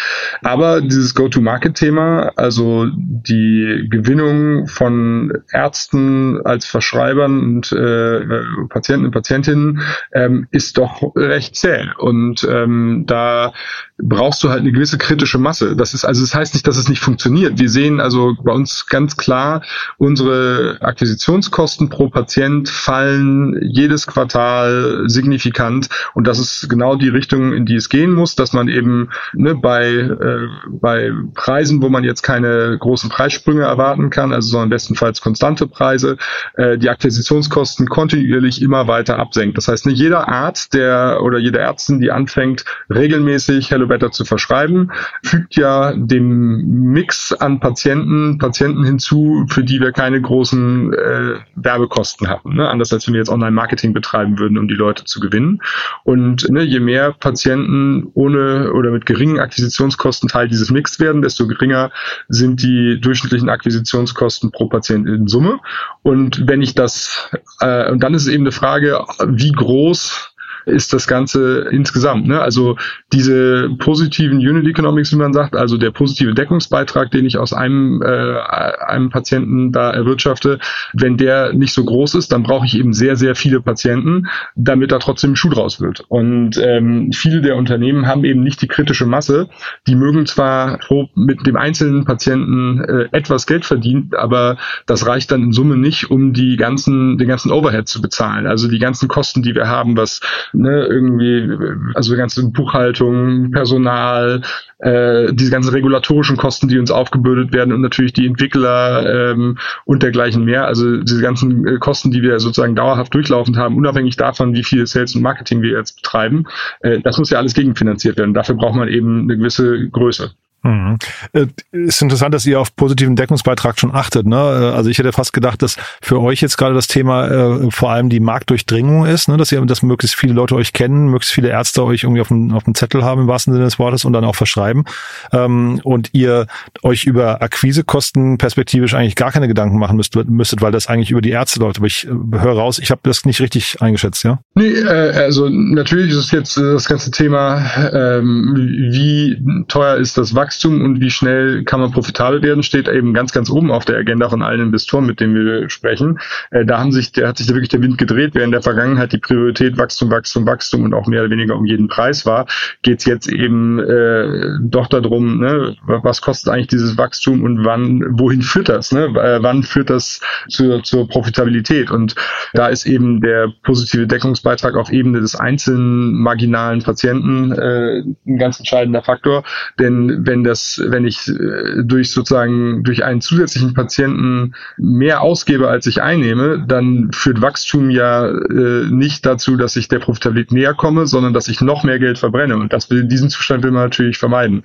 Aber 0.43 0.81
dieses 0.81 1.15
Go-to-Market-Thema, 1.15 2.31
also 2.35 2.87
die 2.95 3.87
Gewinnung 3.89 4.67
von 4.67 5.33
Ärzten 5.51 6.41
als 6.45 6.65
Verschreibern 6.65 7.39
und 7.39 7.71
äh, 7.71 8.21
Patienten 8.69 9.05
und 9.07 9.11
Patientinnen 9.11 9.81
ähm, 10.13 10.47
ist 10.51 10.77
doch 10.77 11.13
recht 11.15 11.55
zäh. 11.55 11.87
Und 11.97 12.47
ähm, 12.49 13.03
da 13.07 13.53
brauchst 13.97 14.43
du 14.43 14.49
halt 14.49 14.61
eine 14.61 14.71
gewisse 14.71 14.97
kritische 14.97 15.37
Masse. 15.37 15.75
Das 15.75 15.93
ist 15.93 16.05
also, 16.05 16.21
das 16.21 16.33
heißt 16.33 16.53
nicht, 16.53 16.67
dass 16.67 16.77
es 16.77 16.89
nicht 16.89 16.99
funktioniert. 16.99 17.59
Wir 17.59 17.69
sehen 17.69 17.99
also 17.99 18.35
bei 18.43 18.51
uns 18.51 18.87
ganz 18.87 19.17
klar, 19.17 19.61
unsere 19.97 20.77
Akquisitionskosten 20.81 21.89
pro 21.89 22.09
Patient 22.09 22.69
fallen 22.69 23.59
jedes 23.61 24.07
Quartal 24.07 25.03
signifikant 25.07 25.89
und 26.13 26.27
das 26.27 26.39
ist 26.39 26.69
genau 26.69 26.95
die 26.95 27.09
Richtung, 27.09 27.53
in 27.53 27.65
die 27.65 27.75
es 27.75 27.89
gehen 27.89 28.13
muss, 28.13 28.35
dass 28.35 28.53
man 28.53 28.67
eben 28.67 29.09
ne, 29.33 29.55
bei 29.55 29.87
äh, 29.93 30.47
bei 30.67 31.11
Preisen, 31.33 31.81
wo 31.81 31.89
man 31.89 32.03
jetzt 32.03 32.23
keine 32.23 32.77
großen 32.79 33.09
Preissprünge 33.09 33.63
erwarten 33.63 34.09
kann, 34.09 34.33
also 34.33 34.49
sondern 34.49 34.69
bestenfalls 34.69 35.21
konstante 35.21 35.67
Preise, 35.67 36.17
äh, 36.55 36.77
die 36.77 36.89
Akquisitionskosten 36.89 37.87
kontinuierlich 37.87 38.61
immer 38.61 38.87
weiter 38.87 39.19
absenkt. 39.19 39.57
Das 39.57 39.67
heißt, 39.67 39.72
ne, 39.85 39.91
jeder 39.91 40.27
Arzt, 40.27 40.73
der 40.73 41.19
oder 41.23 41.39
jede 41.39 41.59
Ärztin, 41.59 41.99
die 41.99 42.11
anfängt 42.11 42.65
regelmäßig 42.89 43.71
Hello 43.71 43.87
Better 43.87 44.11
zu 44.11 44.25
verschreiben, 44.25 44.91
fügt 45.23 45.55
ja 45.55 45.93
dem 45.95 46.91
Mix 46.91 47.33
an 47.33 47.59
Patienten 47.59 48.37
Patienten 48.37 48.83
hinzu, 48.83 49.45
für 49.49 49.63
die 49.63 49.79
wir 49.79 49.91
keine 49.91 50.21
großen 50.21 50.93
äh, 50.93 51.35
Werbekosten 51.55 52.27
haben. 52.27 52.55
Ne? 52.55 52.69
Anders 52.69 52.93
als 52.93 53.07
wenn 53.07 53.13
wir 53.13 53.19
jetzt 53.19 53.29
Online-Marketing 53.29 53.93
betreiben 53.93 54.39
würden, 54.39 54.57
um 54.57 54.67
die 54.67 54.75
Leute 54.75 55.05
zu 55.05 55.19
gewinnen. 55.19 55.61
Und 56.03 56.49
ne, 56.49 56.63
je 56.63 56.79
mehr 56.79 57.13
Patienten 57.13 58.09
ohne 58.13 58.71
oder 58.73 58.91
mit 58.91 59.05
geringen 59.05 59.39
Akquisitionskosten 59.39 60.29
Teil 60.29 60.47
dieses 60.47 60.71
Mix 60.71 60.99
werden, 60.99 61.21
desto 61.21 61.47
geringer 61.47 61.91
sind 62.27 62.61
die 62.61 62.99
durchschnittlichen 62.99 63.49
Akquisitionskosten 63.49 64.51
pro 64.51 64.67
Patient 64.67 65.07
in 65.07 65.27
Summe. 65.27 65.59
Und 66.01 66.47
wenn 66.47 66.61
ich 66.61 66.75
das, 66.75 67.29
äh, 67.59 67.91
und 67.91 68.03
dann 68.03 68.13
ist 68.13 68.23
es 68.23 68.27
eben 68.27 68.43
eine 68.43 68.51
Frage, 68.51 69.03
wie 69.25 69.51
groß 69.63 70.32
ist 70.65 70.93
das 70.93 71.07
Ganze 71.07 71.67
insgesamt. 71.71 72.27
Ne? 72.27 72.41
Also 72.41 72.77
diese 73.11 73.69
positiven 73.79 74.37
Unit 74.37 74.67
Economics, 74.67 75.11
wie 75.11 75.17
man 75.17 75.33
sagt, 75.33 75.55
also 75.55 75.77
der 75.77 75.91
positive 75.91 76.33
Deckungsbeitrag, 76.33 77.11
den 77.11 77.25
ich 77.25 77.37
aus 77.37 77.53
einem, 77.53 78.01
äh, 78.01 78.39
einem 78.87 79.09
Patienten 79.09 79.71
da 79.71 79.91
erwirtschafte, 79.91 80.59
wenn 80.93 81.17
der 81.17 81.53
nicht 81.53 81.73
so 81.73 81.83
groß 81.83 82.15
ist, 82.15 82.31
dann 82.31 82.43
brauche 82.43 82.65
ich 82.65 82.77
eben 82.77 82.93
sehr, 82.93 83.15
sehr 83.15 83.35
viele 83.35 83.61
Patienten, 83.61 84.27
damit 84.55 84.91
da 84.91 84.99
trotzdem 84.99 85.35
Schuh 85.35 85.49
draus 85.49 85.81
wird. 85.81 86.05
Und 86.07 86.57
ähm, 86.57 87.11
viele 87.13 87.41
der 87.41 87.55
Unternehmen 87.55 88.07
haben 88.07 88.23
eben 88.23 88.43
nicht 88.43 88.61
die 88.61 88.67
kritische 88.67 89.05
Masse. 89.05 89.49
Die 89.87 89.95
mögen 89.95 90.25
zwar 90.25 90.79
mit 91.15 91.45
dem 91.45 91.55
einzelnen 91.55 92.05
Patienten 92.05 92.81
äh, 92.81 93.07
etwas 93.11 93.47
Geld 93.47 93.65
verdienen, 93.65 94.11
aber 94.17 94.57
das 94.85 95.05
reicht 95.07 95.31
dann 95.31 95.43
in 95.43 95.51
Summe 95.51 95.77
nicht, 95.77 96.11
um 96.11 96.33
die 96.33 96.57
ganzen, 96.57 97.17
den 97.17 97.27
ganzen 97.27 97.51
Overhead 97.51 97.87
zu 97.87 98.01
bezahlen. 98.01 98.47
Also 98.47 98.67
die 98.67 98.79
ganzen 98.79 99.07
Kosten, 99.07 99.41
die 99.41 99.55
wir 99.55 99.67
haben, 99.67 99.97
was 99.97 100.21
ne, 100.53 100.85
irgendwie, 100.85 101.49
also 101.93 102.11
die 102.11 102.17
ganze 102.17 102.49
Buchhaltung, 102.49 103.51
Personal, 103.51 104.41
äh, 104.79 105.33
diese 105.33 105.51
ganzen 105.51 105.71
regulatorischen 105.71 106.37
Kosten, 106.37 106.67
die 106.67 106.77
uns 106.77 106.91
aufgebürdet 106.91 107.53
werden 107.53 107.73
und 107.73 107.81
natürlich 107.81 108.13
die 108.13 108.27
Entwickler 108.27 109.31
ähm, 109.31 109.57
und 109.85 110.03
dergleichen 110.03 110.45
mehr. 110.45 110.65
Also 110.65 110.97
diese 111.01 111.21
ganzen 111.21 111.65
äh, 111.67 111.77
Kosten, 111.79 112.11
die 112.11 112.21
wir 112.21 112.39
sozusagen 112.39 112.75
dauerhaft 112.75 113.13
durchlaufend 113.13 113.57
haben, 113.57 113.77
unabhängig 113.77 114.15
davon, 114.15 114.53
wie 114.53 114.63
viel 114.63 114.85
Sales 114.87 115.15
und 115.15 115.21
Marketing 115.21 115.61
wir 115.61 115.71
jetzt 115.71 116.01
betreiben, 116.01 116.45
äh, 116.81 116.99
das 116.99 117.17
muss 117.17 117.29
ja 117.29 117.37
alles 117.37 117.53
gegenfinanziert 117.53 118.17
werden. 118.17 118.33
Dafür 118.33 118.55
braucht 118.55 118.75
man 118.75 118.87
eben 118.87 119.21
eine 119.21 119.37
gewisse 119.37 119.89
Größe. 119.89 120.31
Mhm. 120.63 120.97
Äh, 121.33 121.47
ist 121.71 122.01
interessant, 122.01 122.33
dass 122.33 122.45
ihr 122.45 122.59
auf 122.59 122.73
positiven 122.75 123.17
Deckungsbeitrag 123.17 123.77
schon 123.77 123.93
achtet. 123.93 124.25
Ne? 124.25 124.37
Äh, 124.37 124.75
also 124.75 124.89
ich 124.89 124.97
hätte 124.97 125.11
fast 125.11 125.33
gedacht, 125.33 125.61
dass 125.61 125.75
für 126.01 126.21
euch 126.21 126.39
jetzt 126.39 126.57
gerade 126.57 126.73
das 126.73 126.87
Thema 126.87 127.27
äh, 127.27 127.71
vor 127.71 127.91
allem 127.91 128.07
die 128.07 128.21
Marktdurchdringung 128.21 129.05
ist, 129.05 129.27
ne? 129.27 129.35
dass 129.35 129.51
ihr, 129.51 129.59
dass 129.65 129.81
möglichst 129.81 130.15
viele 130.15 130.33
Leute 130.33 130.55
euch 130.55 130.71
kennen, 130.71 131.07
möglichst 131.07 131.33
viele 131.33 131.49
Ärzte 131.49 131.83
euch 131.83 132.03
irgendwie 132.03 132.21
auf 132.21 132.29
dem, 132.29 132.53
auf 132.53 132.63
dem 132.63 132.75
Zettel 132.75 133.03
haben 133.03 133.21
im 133.21 133.27
wahrsten 133.27 133.53
Sinne 133.53 133.65
des 133.65 133.77
Wortes 133.77 134.05
und 134.05 134.13
dann 134.13 134.23
auch 134.23 134.35
verschreiben. 134.35 134.85
Ähm, 135.33 135.81
und 135.83 136.09
ihr 136.13 136.47
euch 136.81 137.03
über 137.03 137.41
Akquisekosten 137.41 138.37
perspektivisch 138.37 138.93
eigentlich 138.93 139.15
gar 139.15 139.33
keine 139.33 139.49
Gedanken 139.49 139.77
machen 139.77 139.97
müsst, 139.97 140.15
müsstet, 140.15 140.61
weil 140.61 140.71
das 140.71 140.87
eigentlich 140.87 141.11
über 141.11 141.21
die 141.21 141.31
Ärzte 141.31 141.59
läuft. 141.59 141.77
Aber 141.77 141.87
ich 141.87 142.07
äh, 142.07 142.09
höre 142.09 142.55
raus, 142.55 142.79
ich 142.79 142.89
habe 142.89 143.01
das 143.03 143.25
nicht 143.25 143.41
richtig 143.41 143.81
eingeschätzt, 143.81 144.23
ja? 144.23 144.39
Nee, 144.55 144.71
äh, 144.71 145.11
also 145.13 145.49
natürlich 145.49 146.13
ist 146.13 146.31
jetzt 146.31 146.55
das 146.55 146.87
ganze 146.87 147.11
Thema, 147.11 147.65
ähm, 147.91 148.53
wie 148.55 149.65
teuer 149.67 149.97
ist 149.97 150.17
das 150.17 150.33
Wachstum 150.33 150.52
Wachstum 150.53 150.81
und 150.81 151.01
wie 151.01 151.09
schnell 151.09 151.63
kann 151.63 151.79
man 151.79 151.91
profitabel 151.91 152.43
werden, 152.43 152.61
steht 152.61 152.87
eben 152.87 153.13
ganz, 153.13 153.31
ganz 153.31 153.49
oben 153.49 153.71
auf 153.71 153.85
der 153.85 153.97
Agenda 153.97 154.29
von 154.29 154.43
allen 154.43 154.61
Investoren, 154.61 155.07
mit 155.07 155.19
denen 155.19 155.33
wir 155.33 155.69
sprechen. 155.69 156.19
Äh, 156.51 156.63
da 156.65 156.79
haben 156.79 156.91
sich, 156.91 157.11
der 157.11 157.27
hat 157.27 157.37
sich 157.37 157.47
da 157.47 157.53
wirklich 157.53 157.69
der 157.69 157.81
Wind 157.81 157.97
gedreht, 157.97 158.35
während 158.35 158.53
der 158.53 158.61
Vergangenheit 158.61 159.13
die 159.13 159.17
Priorität 159.17 159.77
Wachstum, 159.77 160.11
Wachstum, 160.11 160.45
Wachstum 160.45 160.83
und 160.83 160.93
auch 160.93 161.07
mehr 161.07 161.21
oder 161.21 161.31
weniger 161.31 161.55
um 161.55 161.65
jeden 161.65 161.87
Preis 161.87 162.25
war, 162.27 162.45
geht 162.83 162.99
es 162.99 163.05
jetzt 163.05 163.31
eben 163.31 163.79
äh, 163.79 164.59
doch 164.61 164.87
darum, 164.87 165.39
ne, 165.39 165.75
was 165.85 166.21
kostet 166.21 166.53
eigentlich 166.53 166.67
dieses 166.67 166.97
Wachstum 166.97 167.43
und 167.43 167.65
wann, 167.65 168.03
wohin 168.11 168.43
führt 168.43 168.69
das? 168.69 168.91
Ne? 168.91 169.05
Äh, 169.05 169.41
wann 169.41 169.63
führt 169.63 169.89
das 169.89 170.21
zur, 170.49 170.83
zur 170.83 171.07
Profitabilität? 171.07 171.89
Und 171.89 172.13
da 172.53 172.67
ist 172.67 172.85
eben 172.85 173.21
der 173.21 173.51
positive 173.63 174.05
Deckungsbeitrag 174.05 174.75
auf 174.75 174.91
Ebene 174.91 175.19
des 175.19 175.35
einzelnen 175.35 176.13
marginalen 176.13 176.83
Patienten 176.83 177.51
äh, 177.53 178.03
ein 178.27 178.37
ganz 178.37 178.59
entscheidender 178.59 179.01
Faktor. 179.01 179.43
Denn 179.79 180.25
wenn 180.25 180.42
das, 180.43 180.81
wenn 180.85 181.05
ich 181.05 181.27
äh, 181.27 181.83
durch 181.83 182.11
sozusagen 182.11 182.83
durch 182.83 183.03
einen 183.03 183.21
zusätzlichen 183.21 183.73
Patienten 183.73 184.53
mehr 184.77 185.21
ausgebe, 185.21 185.67
als 185.67 185.85
ich 185.85 186.01
einnehme, 186.01 186.65
dann 186.67 187.11
führt 187.13 187.41
Wachstum 187.41 187.89
ja 187.89 188.27
äh, 188.27 188.87
nicht 188.89 189.25
dazu, 189.25 189.57
dass 189.57 189.75
ich 189.75 189.87
der 189.87 189.99
Profitabilität 189.99 190.51
näher 190.51 190.73
komme, 190.73 191.07
sondern 191.07 191.33
dass 191.33 191.47
ich 191.47 191.61
noch 191.61 191.83
mehr 191.83 191.99
Geld 191.99 192.17
verbrenne. 192.17 192.55
Und 192.55 192.73
das 192.73 192.89
will, 192.89 193.05
diesen 193.05 193.29
Zustand 193.29 193.63
will 193.63 193.71
man 193.71 193.83
natürlich 193.83 194.17
vermeiden. 194.17 194.63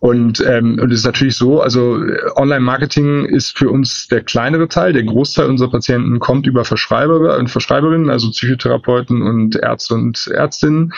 Und, 0.00 0.42
ähm, 0.46 0.78
und 0.80 0.92
es 0.92 1.00
ist 1.00 1.06
natürlich 1.06 1.36
so, 1.36 1.60
also 1.60 2.02
äh, 2.02 2.18
Online-Marketing 2.36 3.24
ist 3.24 3.56
für 3.56 3.70
uns 3.70 4.08
der 4.08 4.22
kleinere 4.22 4.68
Teil. 4.68 4.92
Der 4.92 5.04
Großteil 5.04 5.46
unserer 5.46 5.70
Patienten 5.70 6.18
kommt 6.18 6.46
über 6.46 6.64
Verschreiber 6.64 7.38
und 7.38 7.50
Verschreiberinnen, 7.50 8.10
also 8.10 8.30
Psychotherapeuten 8.30 9.22
und 9.22 9.56
Ärzte 9.56 9.94
und 9.94 10.26
Ärztinnen. 10.28 10.92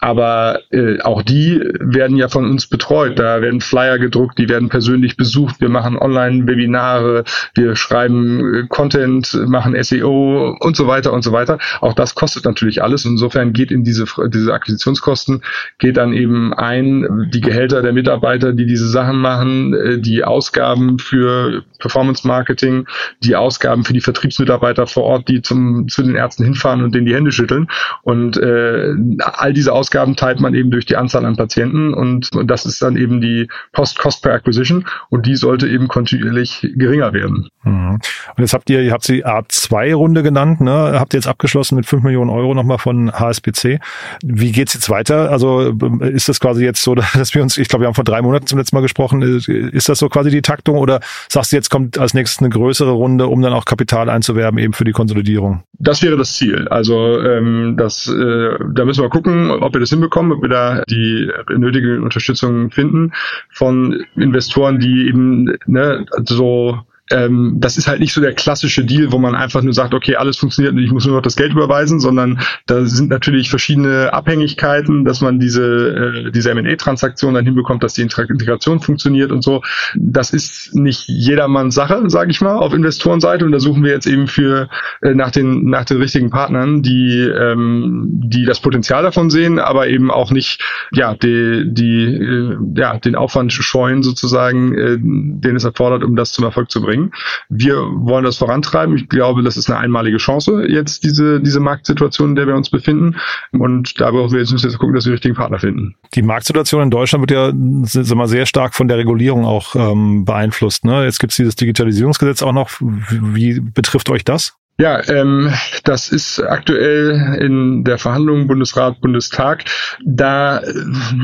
Aber 0.00 0.60
äh, 0.70 1.00
auch 1.00 1.22
die 1.22 1.60
werden 1.80 2.16
ja 2.16 2.28
von 2.28 2.48
uns 2.48 2.68
betreut. 2.68 3.18
Da 3.18 3.42
werden 3.42 3.60
Flyer 3.60 3.98
gedruckt, 3.98 4.38
die 4.38 4.48
werden 4.48 4.68
persönlich 4.68 5.16
besucht. 5.16 5.60
Wir 5.60 5.68
machen 5.68 5.98
Online-Webinare, 5.98 7.24
wir 7.54 7.74
schreiben 7.74 8.54
äh, 8.54 8.66
Content, 8.68 9.36
machen 9.48 9.76
SEO 9.82 10.56
und 10.60 10.76
so 10.76 10.86
weiter 10.86 11.12
und 11.12 11.22
so 11.22 11.32
weiter. 11.32 11.58
Auch 11.80 11.94
das 11.94 12.14
kostet 12.14 12.44
natürlich 12.44 12.82
alles. 12.82 13.04
Insofern 13.04 13.52
geht 13.52 13.72
in 13.72 13.82
diese, 13.82 14.04
diese 14.28 14.54
Akquisitionskosten, 14.54 15.42
geht 15.78 15.96
dann 15.96 16.12
eben 16.12 16.54
ein 16.54 17.28
die 17.32 17.40
Gehälter 17.40 17.82
der 17.82 17.92
Mitarbeiter, 17.92 18.52
die 18.52 18.66
diese 18.66 18.88
Sachen 18.88 19.18
machen, 19.18 19.74
äh, 19.74 19.98
die 19.98 20.22
Ausgaben 20.22 21.00
für 21.00 21.64
Performance 21.80 22.26
Marketing, 22.26 22.86
die 23.24 23.34
Ausgaben 23.34 23.84
für 23.84 23.94
die 23.94 24.00
Vertriebsmitarbeiter 24.00 24.86
vor 24.86 25.02
Ort, 25.02 25.28
die 25.28 25.42
zum, 25.42 25.88
zu 25.88 26.02
den 26.02 26.14
Ärzten 26.14 26.44
hinfahren 26.44 26.84
und 26.84 26.94
denen 26.94 27.06
die 27.06 27.14
Hände 27.14 27.32
schütteln. 27.32 27.68
Und 28.02 28.36
äh, 28.36 28.94
all 29.18 29.52
diese 29.52 29.72
Ausgaben 29.72 29.87
Ausgaben 29.88 30.16
teilt 30.16 30.38
man 30.38 30.54
eben 30.54 30.70
durch 30.70 30.84
die 30.84 30.96
Anzahl 30.96 31.24
an 31.24 31.36
Patienten 31.36 31.94
und, 31.94 32.36
und 32.36 32.50
das 32.50 32.66
ist 32.66 32.82
dann 32.82 32.98
eben 32.98 33.22
die 33.22 33.48
Post-Cost 33.72 34.22
per 34.22 34.34
Acquisition 34.34 34.84
und 35.08 35.24
die 35.24 35.34
sollte 35.34 35.66
eben 35.66 35.88
kontinuierlich 35.88 36.68
geringer 36.76 37.14
werden. 37.14 37.48
Mhm. 37.64 37.92
Und 37.92 38.02
jetzt 38.36 38.52
habt 38.52 38.68
ihr, 38.68 38.82
ihr 38.82 38.92
habt 38.92 39.04
sie 39.04 39.24
A2-Runde 39.24 40.22
genannt, 40.22 40.60
ne? 40.60 40.92
Habt 40.98 41.14
ihr 41.14 41.18
jetzt 41.18 41.26
abgeschlossen 41.26 41.76
mit 41.76 41.86
5 41.86 42.02
Millionen 42.02 42.28
Euro 42.28 42.52
nochmal 42.52 42.76
von 42.76 43.10
HSBC. 43.10 43.80
Wie 44.22 44.52
geht's 44.52 44.74
jetzt 44.74 44.90
weiter? 44.90 45.30
Also 45.30 45.74
ist 46.00 46.28
das 46.28 46.38
quasi 46.38 46.64
jetzt 46.64 46.82
so, 46.82 46.94
dass 47.14 47.34
wir 47.34 47.42
uns, 47.42 47.56
ich 47.56 47.68
glaube, 47.68 47.84
wir 47.84 47.86
haben 47.86 47.94
vor 47.94 48.04
drei 48.04 48.20
Monaten 48.20 48.46
zum 48.46 48.58
letzten 48.58 48.76
Mal 48.76 48.82
gesprochen, 48.82 49.22
ist 49.22 49.88
das 49.88 49.98
so 49.98 50.10
quasi 50.10 50.30
die 50.30 50.42
Taktung 50.42 50.76
oder 50.76 51.00
sagst 51.30 51.52
du, 51.52 51.56
jetzt 51.56 51.70
kommt 51.70 51.96
als 51.96 52.12
nächstes 52.12 52.40
eine 52.40 52.50
größere 52.50 52.90
Runde, 52.90 53.26
um 53.28 53.40
dann 53.40 53.54
auch 53.54 53.64
Kapital 53.64 54.10
einzuwerben, 54.10 54.58
eben 54.58 54.74
für 54.74 54.84
die 54.84 54.92
Konsolidierung? 54.92 55.62
Das 55.78 56.02
wäre 56.02 56.18
das 56.18 56.34
Ziel. 56.34 56.68
Also 56.68 57.22
ähm, 57.22 57.76
das, 57.78 58.06
äh, 58.06 58.58
da 58.70 58.84
müssen 58.84 59.02
wir 59.02 59.08
gucken, 59.08 59.50
ob 59.50 59.77
wir 59.78 59.80
das 59.80 59.90
hinbekommen, 59.90 60.32
ob 60.32 60.42
wir 60.42 60.48
da 60.48 60.82
die 60.88 61.30
nötige 61.48 62.00
Unterstützung 62.00 62.70
finden 62.70 63.12
von 63.50 64.04
Investoren, 64.16 64.78
die 64.78 65.08
eben 65.08 65.56
ne, 65.66 66.04
so 66.24 66.80
ähm, 67.10 67.56
das 67.58 67.76
ist 67.76 67.88
halt 67.88 68.00
nicht 68.00 68.12
so 68.12 68.20
der 68.20 68.34
klassische 68.34 68.84
Deal, 68.84 69.12
wo 69.12 69.18
man 69.18 69.34
einfach 69.34 69.62
nur 69.62 69.72
sagt, 69.72 69.94
okay, 69.94 70.16
alles 70.16 70.36
funktioniert 70.36 70.74
und 70.74 70.82
ich 70.82 70.92
muss 70.92 71.06
nur 71.06 71.16
noch 71.16 71.22
das 71.22 71.36
Geld 71.36 71.52
überweisen, 71.52 72.00
sondern 72.00 72.40
da 72.66 72.84
sind 72.84 73.08
natürlich 73.08 73.50
verschiedene 73.50 74.12
Abhängigkeiten, 74.12 75.04
dass 75.04 75.20
man 75.20 75.38
diese, 75.38 76.26
äh, 76.26 76.30
diese 76.30 76.50
M&A-Transaktion 76.50 77.34
dann 77.34 77.44
hinbekommt, 77.44 77.82
dass 77.82 77.94
die 77.94 78.02
Integration 78.02 78.80
funktioniert 78.80 79.32
und 79.32 79.42
so. 79.42 79.62
Das 79.96 80.30
ist 80.30 80.74
nicht 80.74 81.08
jedermanns 81.08 81.74
Sache, 81.74 82.02
sage 82.08 82.30
ich 82.30 82.40
mal, 82.40 82.56
auf 82.56 82.74
Investorenseite 82.74 83.44
und 83.44 83.52
da 83.52 83.60
suchen 83.60 83.84
wir 83.84 83.92
jetzt 83.92 84.06
eben 84.06 84.26
für 84.26 84.68
äh, 85.02 85.14
nach 85.14 85.30
den 85.30 85.64
nach 85.70 85.84
den 85.84 85.98
richtigen 85.98 86.30
Partnern, 86.30 86.82
die 86.82 87.20
ähm, 87.20 88.20
die 88.24 88.44
das 88.44 88.60
Potenzial 88.60 89.02
davon 89.02 89.30
sehen, 89.30 89.58
aber 89.58 89.88
eben 89.88 90.10
auch 90.10 90.30
nicht 90.30 90.62
ja 90.92 91.14
die 91.14 91.64
die 91.66 92.04
äh, 92.04 92.56
ja 92.76 92.98
den 92.98 93.14
Aufwand 93.14 93.52
scheuen 93.52 94.02
sozusagen, 94.02 94.74
äh, 94.74 94.98
den 95.00 95.56
es 95.56 95.64
erfordert, 95.64 96.04
um 96.04 96.16
das 96.16 96.32
zum 96.32 96.44
Erfolg 96.44 96.70
zu 96.70 96.82
bringen 96.82 96.97
bringen. 96.98 97.12
Wir 97.48 97.76
wollen 97.76 98.24
das 98.24 98.36
vorantreiben. 98.36 98.96
Ich 98.96 99.08
glaube, 99.08 99.42
das 99.42 99.56
ist 99.56 99.70
eine 99.70 99.78
einmalige 99.78 100.18
Chance 100.18 100.66
jetzt, 100.68 101.04
diese, 101.04 101.40
diese 101.40 101.60
Marktsituation, 101.60 102.30
in 102.30 102.36
der 102.36 102.46
wir 102.46 102.54
uns 102.54 102.70
befinden. 102.70 103.16
Und 103.52 104.00
da 104.00 104.10
brauchen 104.10 104.32
wir 104.32 104.40
jetzt, 104.40 104.52
müssen 104.52 104.68
jetzt 104.68 104.78
gucken, 104.78 104.94
dass 104.94 105.04
wir 105.04 105.10
die 105.10 105.14
richtigen 105.14 105.34
Partner 105.34 105.58
finden. 105.58 105.94
Die 106.14 106.22
Marktsituation 106.22 106.82
in 106.82 106.90
Deutschland 106.90 107.22
wird 107.22 107.30
ja 107.30 107.52
sag 107.84 108.16
mal, 108.16 108.28
sehr 108.28 108.46
stark 108.46 108.74
von 108.74 108.88
der 108.88 108.98
Regulierung 108.98 109.44
auch 109.44 109.74
ähm, 109.74 110.24
beeinflusst. 110.24 110.84
Ne? 110.84 111.04
Jetzt 111.04 111.18
gibt 111.18 111.32
es 111.32 111.36
dieses 111.36 111.56
Digitalisierungsgesetz 111.56 112.42
auch 112.42 112.52
noch. 112.52 112.70
Wie 112.80 113.60
betrifft 113.60 114.10
euch 114.10 114.24
das? 114.24 114.54
Ja, 114.80 115.02
ähm, 115.08 115.52
das 115.82 116.08
ist 116.08 116.38
aktuell 116.38 117.36
in 117.40 117.82
der 117.82 117.98
Verhandlung 117.98 118.46
Bundesrat, 118.46 119.00
Bundestag. 119.00 119.64
Da 120.04 120.58
äh, 120.58 120.72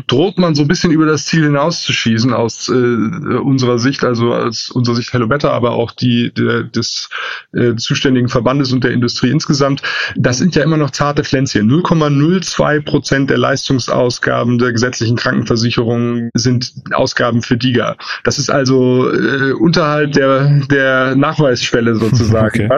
droht 0.08 0.38
man 0.38 0.56
so 0.56 0.62
ein 0.62 0.68
bisschen 0.68 0.90
über 0.90 1.06
das 1.06 1.26
Ziel 1.26 1.44
hinauszuschießen 1.44 2.32
aus 2.32 2.68
äh, 2.68 2.72
unserer 2.72 3.78
Sicht, 3.78 4.02
also 4.02 4.34
aus 4.34 4.70
unserer 4.70 4.96
Sicht 4.96 5.12
Hello 5.12 5.28
Better, 5.28 5.52
aber 5.52 5.70
auch 5.70 5.92
die 5.92 6.34
der, 6.34 6.64
des 6.64 7.08
äh, 7.52 7.76
zuständigen 7.76 8.28
Verbandes 8.28 8.72
und 8.72 8.82
der 8.82 8.90
Industrie 8.90 9.30
insgesamt. 9.30 9.82
Das 10.16 10.38
sind 10.38 10.56
ja 10.56 10.64
immer 10.64 10.76
noch 10.76 10.90
zarte 10.90 11.22
Pflänzchen. 11.22 11.70
0,02 11.70 12.82
Prozent 12.82 13.30
der 13.30 13.38
Leistungsausgaben 13.38 14.58
der 14.58 14.72
gesetzlichen 14.72 15.14
Krankenversicherung 15.14 16.28
sind 16.34 16.72
Ausgaben 16.92 17.40
für 17.40 17.56
DIGA. 17.56 17.94
Das 18.24 18.40
ist 18.40 18.50
also 18.50 19.12
äh, 19.12 19.52
unterhalb 19.52 20.10
der 20.10 20.60
der 20.68 21.14
Nachweisschwelle 21.14 21.94
sozusagen. 21.94 22.44
Okay. 22.54 22.68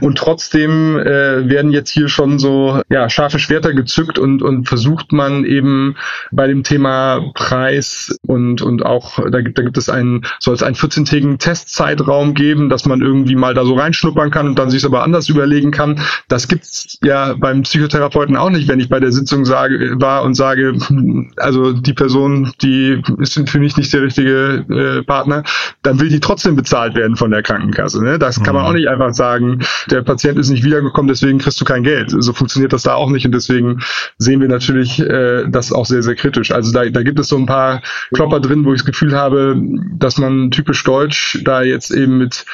Und 0.00 0.13
und 0.14 0.18
trotzdem 0.18 0.96
äh, 0.96 1.48
werden 1.48 1.72
jetzt 1.72 1.90
hier 1.90 2.08
schon 2.08 2.38
so 2.38 2.80
ja, 2.88 3.10
scharfe 3.10 3.40
Schwerter 3.40 3.72
gezückt 3.72 4.16
und, 4.16 4.42
und 4.42 4.68
versucht 4.68 5.12
man 5.12 5.44
eben 5.44 5.96
bei 6.30 6.46
dem 6.46 6.62
Thema 6.62 7.32
Preis 7.34 8.16
und, 8.24 8.62
und 8.62 8.86
auch, 8.86 9.18
da 9.28 9.40
gibt, 9.40 9.58
da 9.58 9.64
gibt 9.64 9.76
es 9.76 9.88
einen, 9.88 10.24
soll 10.38 10.54
es 10.54 10.62
einen 10.62 10.76
14-tägigen 10.76 11.38
Testzeitraum 11.38 12.34
geben, 12.34 12.68
dass 12.68 12.86
man 12.86 13.02
irgendwie 13.02 13.34
mal 13.34 13.54
da 13.54 13.64
so 13.64 13.74
reinschnuppern 13.74 14.30
kann 14.30 14.46
und 14.46 14.56
dann 14.56 14.70
sich 14.70 14.84
aber 14.84 15.02
anders 15.02 15.28
überlegen 15.28 15.72
kann. 15.72 16.00
Das 16.28 16.46
gibt's 16.46 16.96
ja 17.02 17.34
beim 17.34 17.62
Psychotherapeuten 17.62 18.36
auch 18.36 18.50
nicht, 18.50 18.68
wenn 18.68 18.78
ich 18.78 18.88
bei 18.88 19.00
der 19.00 19.10
Sitzung 19.10 19.44
sage, 19.44 19.96
war 20.00 20.22
und 20.22 20.34
sage, 20.34 20.74
also 21.38 21.72
die 21.72 21.92
Person, 21.92 22.52
die 22.62 23.02
ist 23.18 23.36
für 23.48 23.58
mich 23.58 23.76
nicht 23.76 23.92
der 23.92 24.02
richtige 24.02 24.64
äh, 24.70 25.02
Partner, 25.02 25.42
dann 25.82 25.98
will 25.98 26.08
die 26.08 26.20
trotzdem 26.20 26.54
bezahlt 26.54 26.94
werden 26.94 27.16
von 27.16 27.32
der 27.32 27.42
Krankenkasse. 27.42 28.00
Ne? 28.00 28.20
Das 28.20 28.40
kann 28.40 28.54
man 28.54 28.62
mhm. 28.62 28.68
auch 28.68 28.74
nicht 28.74 28.88
einfach 28.88 29.12
sagen, 29.12 29.58
der 29.90 30.03
Patient 30.04 30.38
ist 30.38 30.50
nicht 30.50 30.64
wiedergekommen, 30.64 31.08
deswegen 31.08 31.38
kriegst 31.38 31.60
du 31.60 31.64
kein 31.64 31.82
Geld. 31.82 32.14
So 32.16 32.32
funktioniert 32.32 32.72
das 32.72 32.82
da 32.82 32.94
auch 32.94 33.10
nicht 33.10 33.26
und 33.26 33.32
deswegen 33.32 33.80
sehen 34.18 34.40
wir 34.40 34.48
natürlich 34.48 35.00
äh, 35.00 35.48
das 35.48 35.72
auch 35.72 35.86
sehr, 35.86 36.02
sehr 36.02 36.14
kritisch. 36.14 36.50
Also 36.52 36.72
da, 36.72 36.88
da 36.88 37.02
gibt 37.02 37.18
es 37.18 37.28
so 37.28 37.36
ein 37.36 37.46
paar 37.46 37.82
Klopper 38.12 38.40
drin, 38.40 38.64
wo 38.64 38.72
ich 38.72 38.80
das 38.80 38.86
Gefühl 38.86 39.14
habe, 39.16 39.60
dass 39.96 40.18
man 40.18 40.50
typisch 40.50 40.84
deutsch 40.84 41.40
da 41.44 41.62
jetzt 41.62 41.90
eben 41.90 42.18
mit 42.18 42.44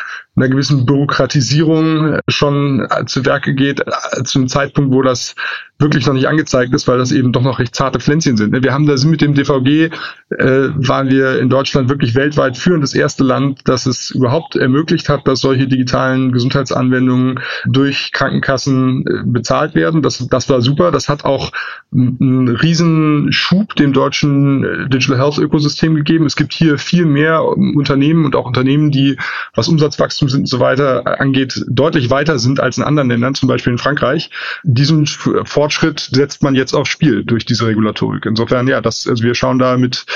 einer 0.40 0.50
gewissen 0.50 0.86
Bürokratisierung 0.86 2.18
schon 2.28 2.86
zu 3.06 3.24
Werke 3.24 3.54
geht, 3.54 3.82
zu 4.24 4.38
einem 4.38 4.48
Zeitpunkt, 4.48 4.92
wo 4.92 5.02
das 5.02 5.34
wirklich 5.80 6.06
noch 6.06 6.14
nicht 6.14 6.28
angezeigt 6.28 6.72
ist, 6.74 6.86
weil 6.86 6.98
das 6.98 7.10
eben 7.10 7.32
doch 7.32 7.42
noch 7.42 7.58
recht 7.58 7.74
zarte 7.74 7.98
Pflänzchen 7.98 8.36
sind. 8.36 8.52
Ne? 8.52 8.62
Wir 8.62 8.72
haben 8.72 8.86
da 8.86 8.94
mit 9.04 9.22
dem 9.22 9.34
DVG, 9.34 9.90
äh, 10.30 10.68
waren 10.76 11.08
wir 11.08 11.40
in 11.40 11.48
Deutschland 11.48 11.88
wirklich 11.88 12.14
weltweit 12.14 12.56
führendes 12.56 12.94
erste 12.94 13.24
Land, 13.24 13.60
das 13.64 13.86
es 13.86 14.10
überhaupt 14.10 14.56
ermöglicht 14.56 15.08
hat, 15.08 15.26
dass 15.26 15.40
solche 15.40 15.66
digitalen 15.66 16.32
Gesundheitsanwendungen 16.32 17.40
durch 17.64 18.12
Krankenkassen 18.12 19.06
äh, 19.06 19.22
bezahlt 19.24 19.74
werden. 19.74 20.02
Das, 20.02 20.26
das 20.28 20.48
war 20.50 20.60
super. 20.60 20.90
Das 20.90 21.08
hat 21.08 21.24
auch 21.24 21.50
einen 21.92 22.48
riesen 22.48 23.32
Schub 23.32 23.74
dem 23.76 23.92
deutschen 23.92 24.64
äh, 24.64 24.88
Digital 24.88 25.18
Health 25.18 25.38
Ökosystem 25.38 25.94
gegeben. 25.94 26.26
Es 26.26 26.36
gibt 26.36 26.52
hier 26.52 26.76
viel 26.76 27.06
mehr 27.06 27.42
Unternehmen 27.44 28.26
und 28.26 28.36
auch 28.36 28.46
Unternehmen, 28.46 28.90
die, 28.90 29.16
was 29.54 29.68
Umsatzwachstum 29.68 30.28
sind 30.30 30.40
und 30.40 30.46
so 30.46 30.60
weiter 30.60 31.20
angeht, 31.20 31.64
deutlich 31.68 32.10
weiter 32.10 32.38
sind 32.38 32.60
als 32.60 32.78
in 32.78 32.84
anderen 32.84 33.10
Ländern, 33.10 33.34
zum 33.34 33.48
Beispiel 33.48 33.72
in 33.72 33.78
Frankreich. 33.78 34.30
Diesen 34.62 35.06
Fortschritt 35.06 36.00
setzt 36.00 36.42
man 36.42 36.54
jetzt 36.54 36.74
aufs 36.74 36.90
Spiel 36.90 37.24
durch 37.24 37.44
diese 37.44 37.66
Regulatorik. 37.66 38.26
Insofern, 38.26 38.66
ja, 38.68 38.80
das, 38.80 39.06
also 39.06 39.22
wir 39.22 39.34
schauen 39.34 39.58
da 39.58 39.76
mit 39.76 40.06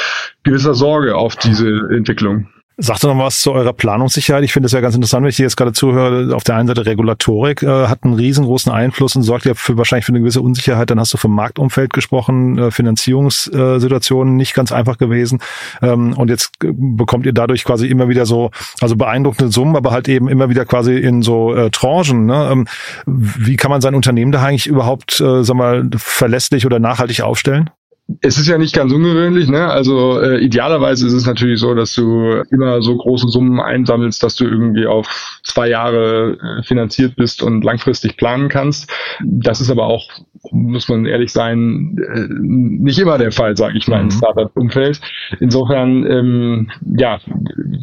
gewisser 0.43 0.75
Sorge 0.75 1.17
auf 1.17 1.37
diese 1.37 1.69
Entwicklung. 1.91 2.49
Sagt 2.77 3.05
doch 3.05 3.15
noch 3.15 3.25
was 3.25 3.41
zu 3.41 3.53
eurer 3.53 3.73
Planungssicherheit. 3.73 4.43
Ich 4.43 4.53
finde 4.53 4.67
es 4.67 4.73
ja 4.73 4.81
ganz 4.81 4.97
interessant, 4.97 5.23
wenn 5.23 5.31
ich 5.31 5.37
dir 5.37 5.45
jetzt 5.45 5.57
gerade 5.57 5.73
zuhöre. 5.73 6.35
Auf 6.35 6.43
der 6.43 6.57
einen 6.57 6.67
Seite 6.67 6.85
Regulatorik 6.85 7.63
äh, 7.63 7.87
hat 7.87 8.03
einen 8.03 8.15
riesengroßen 8.15 8.73
Einfluss 8.73 9.15
und 9.15 9.23
sorgt 9.23 9.45
ja 9.45 9.55
für 9.55 9.79
wahrscheinlich 9.79 10.07
für 10.07 10.11
eine 10.11 10.19
gewisse 10.19 10.41
Unsicherheit. 10.41 10.91
Dann 10.91 10.99
hast 10.99 11.13
du 11.13 11.17
vom 11.17 11.33
Marktumfeld 11.37 11.93
gesprochen, 11.93 12.59
äh, 12.59 12.71
Finanzierungssituationen 12.73 14.35
nicht 14.35 14.55
ganz 14.55 14.73
einfach 14.73 14.99
gewesen. 14.99 15.39
Ähm, 15.83 16.15
und 16.15 16.31
jetzt 16.31 16.51
äh, 16.65 16.73
bekommt 16.73 17.27
ihr 17.27 17.33
dadurch 17.33 17.65
quasi 17.65 17.87
immer 17.87 18.09
wieder 18.09 18.27
so, 18.27 18.51
also 18.81 18.97
beeindruckende 18.97 19.53
Summen, 19.53 19.77
aber 19.77 19.93
halt 19.93 20.09
eben 20.09 20.29
immer 20.29 20.51
wieder 20.51 20.65
quasi 20.65 20.97
in 20.97 21.23
so 21.23 21.55
äh, 21.55 21.71
Tranchen. 21.71 22.27
Ne? 22.27 22.49
Ähm, 22.51 22.67
wie 23.07 23.55
kann 23.55 23.71
man 23.71 23.83
sein 23.83 23.95
Unternehmen 23.95 24.33
da 24.33 24.43
eigentlich 24.43 24.67
überhaupt, 24.67 25.21
äh, 25.21 25.45
sag 25.45 25.55
mal, 25.55 25.89
verlässlich 25.97 26.67
oder 26.67 26.81
nachhaltig 26.81 27.21
aufstellen? 27.21 27.71
Es 28.21 28.37
ist 28.37 28.49
ja 28.49 28.59
nicht 28.59 28.75
ganz 28.75 28.93
ungewöhnlich, 28.93 29.49
ne? 29.49 29.67
Also 29.67 30.21
äh, 30.21 30.39
idealerweise 30.39 31.07
ist 31.07 31.15
es 31.15 31.27
natürlich 31.27 31.59
so, 31.59 31.75
dass 31.75 31.95
du 31.95 32.43
immer 32.51 32.83
so 32.83 32.97
große 32.97 33.29
Summen 33.29 33.61
einsammelst, 33.61 34.23
dass 34.23 34.37
du 34.37 34.45
irgendwie 34.45 34.87
auf 34.87 35.41
zwei 35.43 35.69
Jahre 35.69 36.37
äh, 36.39 36.63
finanziert 36.65 37.17
bist 37.17 37.43
und 37.43 37.65
langfristig 37.65 38.19
planen 38.19 38.51
kannst. 38.51 38.93
Das 39.25 39.63
ist 39.63 39.71
aber 39.71 39.87
auch, 39.87 40.07
muss 40.53 40.89
man 40.89 41.07
ehrlich 41.07 41.33
sein, 41.33 41.97
äh, 41.99 42.27
nicht 42.29 42.99
immer 42.99 43.17
der 43.17 43.33
Fall, 43.33 43.57
sage 43.57 43.79
ich 43.79 43.89
mal, 43.89 44.01
im 44.01 44.07
mhm. 44.07 44.11
Startup-Umfeld. 44.11 45.01
Insofern, 45.41 46.05
ähm, 46.07 46.71
ja, 46.99 47.21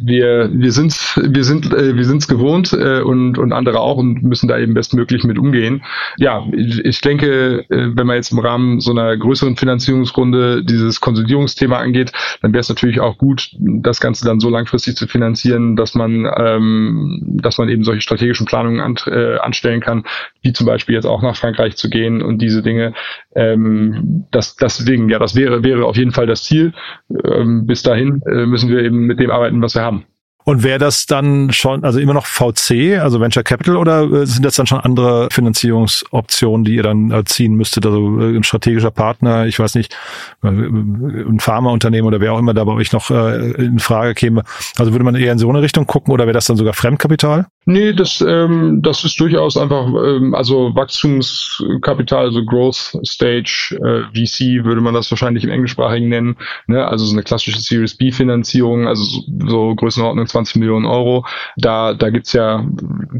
wir 0.04 0.50
wir 0.52 0.72
sind 0.72 0.94
wir 1.20 1.44
sind 1.44 1.72
äh, 1.72 1.96
wir 1.96 2.04
sind's 2.04 2.28
gewohnt 2.28 2.72
äh, 2.72 3.00
und 3.00 3.38
und 3.38 3.52
andere 3.52 3.80
auch 3.80 3.96
und 3.96 4.22
müssen 4.22 4.46
da 4.46 4.56
eben 4.56 4.74
bestmöglich 4.74 5.24
mit 5.24 5.38
umgehen. 5.38 5.82
Ja, 6.18 6.46
ich, 6.52 6.84
ich 6.84 7.00
denke, 7.00 7.64
äh, 7.68 7.90
wenn 7.96 8.06
man 8.06 8.16
jetzt 8.16 8.30
im 8.30 8.38
Rahmen 8.38 8.78
so 8.78 8.92
einer 8.92 9.16
größeren 9.16 9.56
Finanzierungs 9.56 10.11
Finanzierungsrunde 10.12 10.64
dieses 10.64 11.00
Konsolidierungsthema 11.00 11.78
angeht, 11.78 12.12
dann 12.40 12.52
wäre 12.52 12.60
es 12.60 12.68
natürlich 12.68 13.00
auch 13.00 13.18
gut, 13.18 13.50
das 13.58 14.00
Ganze 14.00 14.24
dann 14.24 14.40
so 14.40 14.48
langfristig 14.48 14.96
zu 14.96 15.06
finanzieren, 15.06 15.76
dass 15.76 15.94
man, 15.94 16.30
ähm, 16.36 17.38
dass 17.42 17.58
man 17.58 17.68
eben 17.68 17.84
solche 17.84 18.02
strategischen 18.02 18.46
Planungen 18.46 18.80
an, 18.80 18.96
äh, 19.06 19.38
anstellen 19.38 19.80
kann, 19.80 20.04
wie 20.42 20.52
zum 20.52 20.66
Beispiel 20.66 20.94
jetzt 20.94 21.06
auch 21.06 21.22
nach 21.22 21.36
Frankreich 21.36 21.76
zu 21.76 21.90
gehen 21.90 22.22
und 22.22 22.38
diese 22.38 22.62
Dinge. 22.62 22.94
Ähm, 23.34 24.26
das, 24.30 24.56
deswegen, 24.56 25.08
ja, 25.08 25.18
das 25.18 25.34
wäre, 25.34 25.64
wäre 25.64 25.84
auf 25.86 25.96
jeden 25.96 26.12
Fall 26.12 26.26
das 26.26 26.44
Ziel. 26.44 26.72
Ähm, 27.24 27.66
bis 27.66 27.82
dahin 27.82 28.22
äh, 28.26 28.46
müssen 28.46 28.68
wir 28.68 28.82
eben 28.82 29.06
mit 29.06 29.20
dem 29.20 29.30
arbeiten, 29.30 29.62
was 29.62 29.74
wir 29.74 29.82
haben. 29.82 30.04
Und 30.44 30.62
wäre 30.62 30.78
das 30.78 31.06
dann 31.06 31.52
schon, 31.52 31.84
also 31.84 32.00
immer 32.00 32.14
noch 32.14 32.26
VC, 32.26 32.98
also 33.00 33.20
Venture 33.20 33.42
Capital, 33.42 33.76
oder 33.76 34.02
äh, 34.02 34.26
sind 34.26 34.44
das 34.44 34.56
dann 34.56 34.66
schon 34.66 34.80
andere 34.80 35.28
Finanzierungsoptionen, 35.30 36.64
die 36.64 36.74
ihr 36.74 36.82
dann 36.82 37.10
äh, 37.10 37.24
ziehen 37.24 37.54
müsstet? 37.54 37.86
Also 37.86 38.20
äh, 38.20 38.36
ein 38.36 38.42
strategischer 38.42 38.90
Partner, 38.90 39.46
ich 39.46 39.58
weiß 39.58 39.74
nicht, 39.76 39.96
ein 40.42 41.38
Pharmaunternehmen 41.38 42.06
oder 42.06 42.20
wer 42.20 42.32
auch 42.32 42.38
immer 42.38 42.54
da 42.54 42.64
bei 42.64 42.72
euch 42.72 42.92
noch 42.92 43.10
in 43.10 43.78
Frage 43.78 44.14
käme. 44.14 44.42
Also 44.76 44.92
würde 44.92 45.04
man 45.04 45.14
eher 45.14 45.32
in 45.32 45.38
so 45.38 45.48
eine 45.48 45.62
Richtung 45.62 45.86
gucken 45.86 46.12
oder 46.12 46.26
wäre 46.26 46.34
das 46.34 46.46
dann 46.46 46.56
sogar 46.56 46.74
Fremdkapital? 46.74 47.46
Nee, 47.64 47.92
das, 47.92 48.20
ähm, 48.26 48.82
das 48.82 49.04
ist 49.04 49.20
durchaus 49.20 49.56
einfach, 49.56 49.86
ähm, 49.86 50.34
also 50.34 50.74
Wachstumskapital, 50.74 52.24
also 52.24 52.44
Growth 52.44 52.98
Stage, 53.04 53.78
äh, 53.80 54.02
VC 54.12 54.64
würde 54.64 54.80
man 54.80 54.94
das 54.94 55.08
wahrscheinlich 55.12 55.44
im 55.44 55.50
Englischsprachigen 55.50 56.08
nennen. 56.08 56.36
Ne? 56.66 56.84
Also 56.84 57.04
so 57.04 57.12
eine 57.12 57.22
klassische 57.22 57.60
Series 57.60 57.96
B-Finanzierung, 57.96 58.88
also 58.88 59.04
so, 59.04 59.22
so 59.46 59.74
Größenordnung 59.76 60.26
20 60.26 60.56
Millionen 60.56 60.86
Euro. 60.86 61.24
Da, 61.56 61.94
da 61.94 62.10
gibt's 62.10 62.32
ja 62.32 62.66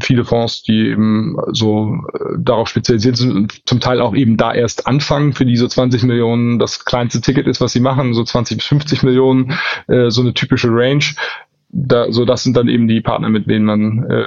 viele 0.01 0.25
Fonds, 0.25 0.63
die 0.63 0.89
eben 0.89 1.37
so 1.53 1.95
äh, 2.13 2.35
darauf 2.37 2.67
spezialisiert 2.67 3.15
sind 3.15 3.31
und 3.31 3.65
zum 3.65 3.79
Teil 3.79 4.01
auch 4.01 4.13
eben 4.13 4.35
da 4.35 4.53
erst 4.53 4.87
anfangen 4.87 5.31
für 5.31 5.45
diese 5.45 5.69
20 5.69 6.03
Millionen. 6.03 6.59
Das 6.59 6.83
kleinste 6.83 7.21
Ticket 7.21 7.47
ist, 7.47 7.61
was 7.61 7.71
sie 7.71 7.79
machen, 7.79 8.13
so 8.13 8.25
20 8.25 8.57
bis 8.57 8.65
50 8.65 9.03
Millionen, 9.03 9.53
äh, 9.87 10.09
so 10.09 10.21
eine 10.21 10.33
typische 10.33 10.67
Range 10.69 11.05
da, 11.73 12.11
so 12.11 12.23
das 12.23 12.43
sind 12.43 12.55
dann 12.55 12.69
eben 12.69 12.87
die 12.87 13.01
Partner, 13.01 13.29
mit 13.29 13.49
denen 13.49 13.65
man 13.65 14.03
äh, 14.09 14.25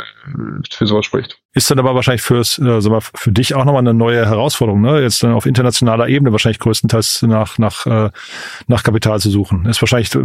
für 0.69 0.87
sowas 0.87 1.07
spricht. 1.07 1.39
Ist 1.57 1.71
dann 1.71 1.79
aber 1.79 1.95
wahrscheinlich 1.95 2.21
fürs, 2.21 2.59
äh, 2.59 2.83
sag 2.83 2.93
mal, 2.93 3.01
für 3.01 3.33
dich 3.33 3.55
auch 3.55 3.65
nochmal 3.65 3.81
eine 3.81 3.95
neue 3.95 4.27
Herausforderung, 4.27 4.83
ne? 4.83 5.01
Jetzt 5.01 5.23
dann 5.23 5.33
auf 5.33 5.47
internationaler 5.47 6.07
Ebene 6.07 6.31
wahrscheinlich 6.31 6.59
größtenteils 6.59 7.23
nach, 7.23 7.57
nach, 7.57 7.87
äh, 7.87 8.11
nach 8.67 8.83
Kapital 8.83 9.21
zu 9.21 9.31
suchen. 9.31 9.65
Ist 9.65 9.81
wahrscheinlich 9.81 10.15
äh, 10.15 10.19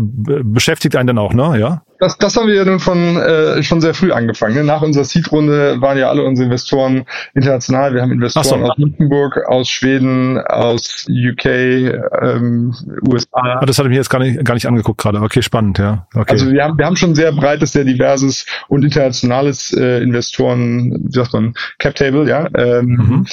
beschäftigt 0.43 0.97
einen 0.97 1.07
dann 1.07 1.17
auch, 1.17 1.33
ne? 1.33 1.57
Ja? 1.57 1.83
Das, 2.01 2.17
das 2.17 2.35
haben 2.35 2.47
wir 2.47 2.55
ja 2.55 2.65
nun 2.65 2.79
von 2.79 3.15
äh, 3.15 3.61
schon 3.61 3.79
sehr 3.79 3.93
früh 3.93 4.11
angefangen. 4.11 4.55
Ne? 4.55 4.63
Nach 4.63 4.81
unserer 4.81 5.03
Seed-Runde 5.03 5.79
waren 5.81 5.99
ja 5.99 6.09
alle 6.09 6.23
unsere 6.23 6.45
Investoren 6.45 7.05
international. 7.35 7.93
Wir 7.93 8.01
haben 8.01 8.11
Investoren 8.11 8.43
so. 8.43 8.55
aus 8.55 8.77
Luxemburg, 8.77 9.37
aus 9.47 9.69
Schweden, 9.69 10.39
aus 10.39 11.05
UK, 11.07 11.45
ähm, 11.45 12.73
USA. 13.07 13.27
Ah, 13.33 13.65
das 13.67 13.77
hatte 13.77 13.87
ich 13.87 13.91
mir 13.91 13.97
jetzt 13.97 14.09
gar 14.09 14.17
nicht, 14.17 14.43
gar 14.43 14.55
nicht 14.55 14.65
angeguckt 14.65 14.99
gerade. 14.99 15.21
Okay, 15.21 15.43
spannend, 15.43 15.77
ja. 15.77 16.07
Okay. 16.15 16.31
Also 16.31 16.51
wir 16.51 16.63
haben, 16.63 16.75
wir 16.75 16.87
haben 16.87 16.95
schon 16.95 17.13
sehr 17.13 17.31
breites, 17.33 17.71
sehr 17.71 17.83
diverses 17.83 18.47
und 18.67 18.83
internationales 18.83 19.71
äh, 19.71 20.01
Investoren, 20.01 21.05
sagt 21.23 21.33
man, 21.33 21.53
Cap 21.79 21.95
Table, 21.95 22.27
ja. 22.27 22.47
Ähm, 22.55 22.85
mhm. 22.85 23.27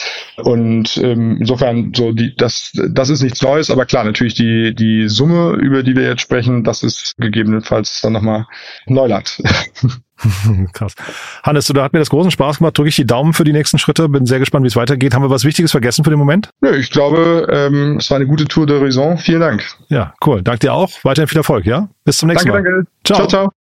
Und 0.45 0.97
ähm, 0.99 1.39
insofern 1.41 1.93
so 1.95 2.13
die, 2.13 2.35
das, 2.37 2.73
das 2.91 3.09
ist 3.09 3.23
nichts 3.23 3.43
Neues, 3.43 3.71
aber 3.71 3.87
klar, 3.87 4.05
natürlich 4.05 4.35
die 4.35 4.75
die 4.75 5.09
Summe, 5.09 5.57
über 5.61 5.83
die 5.83 5.97
wir 5.97 6.05
jetzt 6.05 6.23
sprechen, 6.23 6.65
das 6.65 6.83
ist 6.83 7.17
gegebenenfalls 7.19 8.01
dann 8.01 8.13
nochmal 8.13 8.47
Neuland. 8.87 9.43
Krass. 10.73 10.95
Hannes, 11.45 11.67
du, 11.67 11.73
da 11.73 11.85
hat 11.85 11.93
mir 11.93 12.01
das 12.01 12.11
großen 12.11 12.31
Spaß 12.31 12.59
gemacht. 12.59 12.77
Drücke 12.77 12.89
ich 12.89 12.97
die 12.97 13.07
Daumen 13.07 13.33
für 13.33 13.45
die 13.45 13.53
nächsten 13.53 13.79
Schritte. 13.79 14.09
Bin 14.09 14.27
sehr 14.27 14.41
gespannt, 14.41 14.65
wie 14.65 14.69
es 14.69 14.77
weitergeht. 14.77 15.15
Haben 15.15 15.23
wir 15.23 15.31
was 15.31 15.45
Wichtiges 15.45 15.71
vergessen 15.71 16.03
für 16.05 16.11
den 16.11 16.19
Moment? 16.19 16.51
Nö, 16.61 16.75
ich 16.77 16.91
glaube, 16.91 17.47
ähm, 17.51 17.99
es 17.99 18.11
war 18.11 18.17
eine 18.17 18.27
gute 18.27 18.47
Tour 18.47 18.67
d'Horizon. 18.67 19.17
Vielen 19.19 19.41
Dank. 19.41 19.65
Ja, 19.89 20.15
cool. 20.27 20.43
Danke 20.43 20.61
dir 20.61 20.73
auch. 20.73 20.91
Weiterhin 21.05 21.29
viel 21.29 21.39
Erfolg, 21.39 21.67
ja? 21.67 21.89
Bis 22.05 22.19
zum 22.19 22.29
nächsten 22.29 22.49
danke, 22.49 22.63
Mal. 22.63 22.71
Danke, 22.71 22.89
danke. 23.05 23.29
Ciao, 23.29 23.29
ciao. 23.29 23.68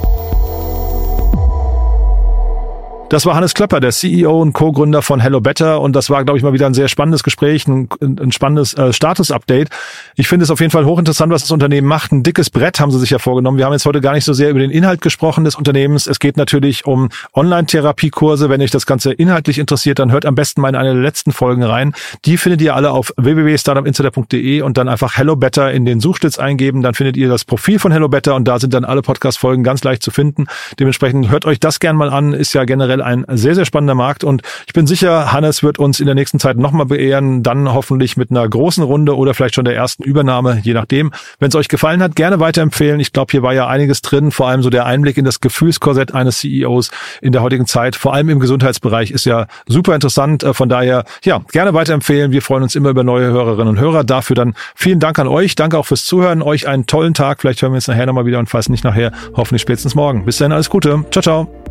Das 3.11 3.25
war 3.25 3.35
Hannes 3.35 3.53
Klöpper, 3.53 3.81
der 3.81 3.91
CEO 3.91 4.41
und 4.41 4.53
Co-Gründer 4.53 5.01
von 5.01 5.19
Hello 5.19 5.41
Better. 5.41 5.81
Und 5.81 5.97
das 5.97 6.09
war, 6.09 6.23
glaube 6.23 6.37
ich, 6.37 6.45
mal 6.45 6.53
wieder 6.53 6.65
ein 6.65 6.73
sehr 6.73 6.87
spannendes 6.87 7.23
Gespräch, 7.23 7.67
ein, 7.67 7.89
ein 7.99 8.31
spannendes 8.31 8.73
äh, 8.75 8.93
Status-Update. 8.93 9.67
Ich 10.15 10.29
finde 10.29 10.45
es 10.45 10.49
auf 10.49 10.61
jeden 10.61 10.71
Fall 10.71 10.85
hochinteressant, 10.85 11.29
was 11.29 11.41
das 11.41 11.51
Unternehmen 11.51 11.89
macht. 11.89 12.13
Ein 12.13 12.23
dickes 12.23 12.49
Brett 12.49 12.79
haben 12.79 12.89
sie 12.89 12.99
sich 12.99 13.09
ja 13.09 13.19
vorgenommen. 13.19 13.57
Wir 13.57 13.65
haben 13.65 13.73
jetzt 13.73 13.85
heute 13.85 13.99
gar 13.99 14.13
nicht 14.13 14.23
so 14.23 14.31
sehr 14.31 14.49
über 14.49 14.59
den 14.59 14.71
Inhalt 14.71 15.01
gesprochen 15.01 15.43
des 15.43 15.55
Unternehmens. 15.55 16.07
Es 16.07 16.19
geht 16.19 16.37
natürlich 16.37 16.85
um 16.85 17.09
Online-Therapiekurse. 17.33 18.49
Wenn 18.49 18.61
euch 18.61 18.71
das 18.71 18.85
Ganze 18.85 19.11
inhaltlich 19.11 19.59
interessiert, 19.59 19.99
dann 19.99 20.13
hört 20.13 20.25
am 20.25 20.35
besten 20.35 20.61
mal 20.61 20.69
in 20.69 20.75
eine 20.75 20.93
der 20.93 21.03
letzten 21.03 21.33
Folgen 21.33 21.63
rein. 21.63 21.93
Die 22.23 22.37
findet 22.37 22.61
ihr 22.61 22.77
alle 22.77 22.91
auf 22.91 23.13
www.startupinsider.de 23.17 24.61
und 24.61 24.77
dann 24.77 24.87
einfach 24.87 25.17
Hello 25.17 25.35
Better 25.35 25.69
in 25.73 25.83
den 25.83 25.99
Suchstitz 25.99 26.39
eingeben. 26.39 26.81
Dann 26.81 26.93
findet 26.93 27.17
ihr 27.17 27.27
das 27.27 27.43
Profil 27.43 27.77
von 27.77 27.91
Hello 27.91 28.07
Better 28.07 28.35
und 28.35 28.47
da 28.47 28.57
sind 28.57 28.73
dann 28.73 28.85
alle 28.85 29.01
Podcast-Folgen 29.01 29.65
ganz 29.65 29.83
leicht 29.83 30.01
zu 30.01 30.11
finden. 30.11 30.45
Dementsprechend 30.79 31.29
hört 31.29 31.43
euch 31.43 31.59
das 31.59 31.81
gern 31.81 31.97
mal 31.97 32.09
an. 32.09 32.31
Ist 32.31 32.53
ja 32.53 32.63
generell 32.63 33.00
ein 33.01 33.25
sehr, 33.29 33.55
sehr 33.55 33.65
spannender 33.65 33.95
Markt 33.95 34.23
und 34.23 34.41
ich 34.67 34.73
bin 34.73 34.87
sicher, 34.87 35.31
Hannes 35.31 35.63
wird 35.63 35.79
uns 35.79 35.99
in 35.99 36.05
der 36.05 36.15
nächsten 36.15 36.39
Zeit 36.39 36.57
nochmal 36.57 36.85
beehren, 36.85 37.43
dann 37.43 37.73
hoffentlich 37.73 38.17
mit 38.17 38.31
einer 38.31 38.47
großen 38.47 38.83
Runde 38.83 39.15
oder 39.15 39.33
vielleicht 39.33 39.55
schon 39.55 39.65
der 39.65 39.75
ersten 39.75 40.03
Übernahme, 40.03 40.59
je 40.63 40.73
nachdem. 40.73 41.11
Wenn 41.39 41.49
es 41.49 41.55
euch 41.55 41.67
gefallen 41.67 42.01
hat, 42.01 42.15
gerne 42.15 42.39
weiterempfehlen. 42.39 42.99
Ich 42.99 43.13
glaube, 43.13 43.31
hier 43.31 43.43
war 43.43 43.53
ja 43.53 43.67
einiges 43.67 44.01
drin, 44.01 44.31
vor 44.31 44.47
allem 44.47 44.63
so 44.63 44.69
der 44.69 44.85
Einblick 44.85 45.17
in 45.17 45.25
das 45.25 45.39
Gefühlskorsett 45.39 46.13
eines 46.13 46.39
CEOs 46.39 46.91
in 47.21 47.31
der 47.31 47.41
heutigen 47.41 47.65
Zeit, 47.65 47.95
vor 47.95 48.13
allem 48.13 48.29
im 48.29 48.39
Gesundheitsbereich, 48.39 49.11
ist 49.11 49.25
ja 49.25 49.47
super 49.67 49.95
interessant. 49.95 50.43
Äh, 50.43 50.53
von 50.53 50.69
daher, 50.69 51.03
ja, 51.23 51.41
gerne 51.51 51.73
weiterempfehlen. 51.73 52.31
Wir 52.31 52.41
freuen 52.41 52.63
uns 52.63 52.75
immer 52.75 52.89
über 52.89 53.03
neue 53.03 53.31
Hörerinnen 53.31 53.69
und 53.75 53.79
Hörer. 53.79 54.03
Dafür 54.03 54.35
dann 54.35 54.55
vielen 54.75 54.99
Dank 54.99 55.19
an 55.19 55.27
euch. 55.27 55.55
Danke 55.55 55.77
auch 55.77 55.85
fürs 55.85 56.05
Zuhören. 56.05 56.41
Euch 56.41 56.67
einen 56.67 56.85
tollen 56.85 57.13
Tag. 57.13 57.41
Vielleicht 57.41 57.61
hören 57.61 57.71
wir 57.71 57.77
uns 57.77 57.87
nachher 57.87 58.05
nochmal 58.05 58.25
wieder 58.25 58.39
und 58.39 58.49
falls 58.49 58.69
nicht 58.69 58.83
nachher, 58.83 59.11
hoffentlich 59.35 59.61
spätestens 59.61 59.95
morgen. 59.95 60.25
Bis 60.25 60.37
dahin 60.37 60.51
alles 60.51 60.69
Gute. 60.69 61.03
Ciao, 61.11 61.21
ciao. 61.21 61.70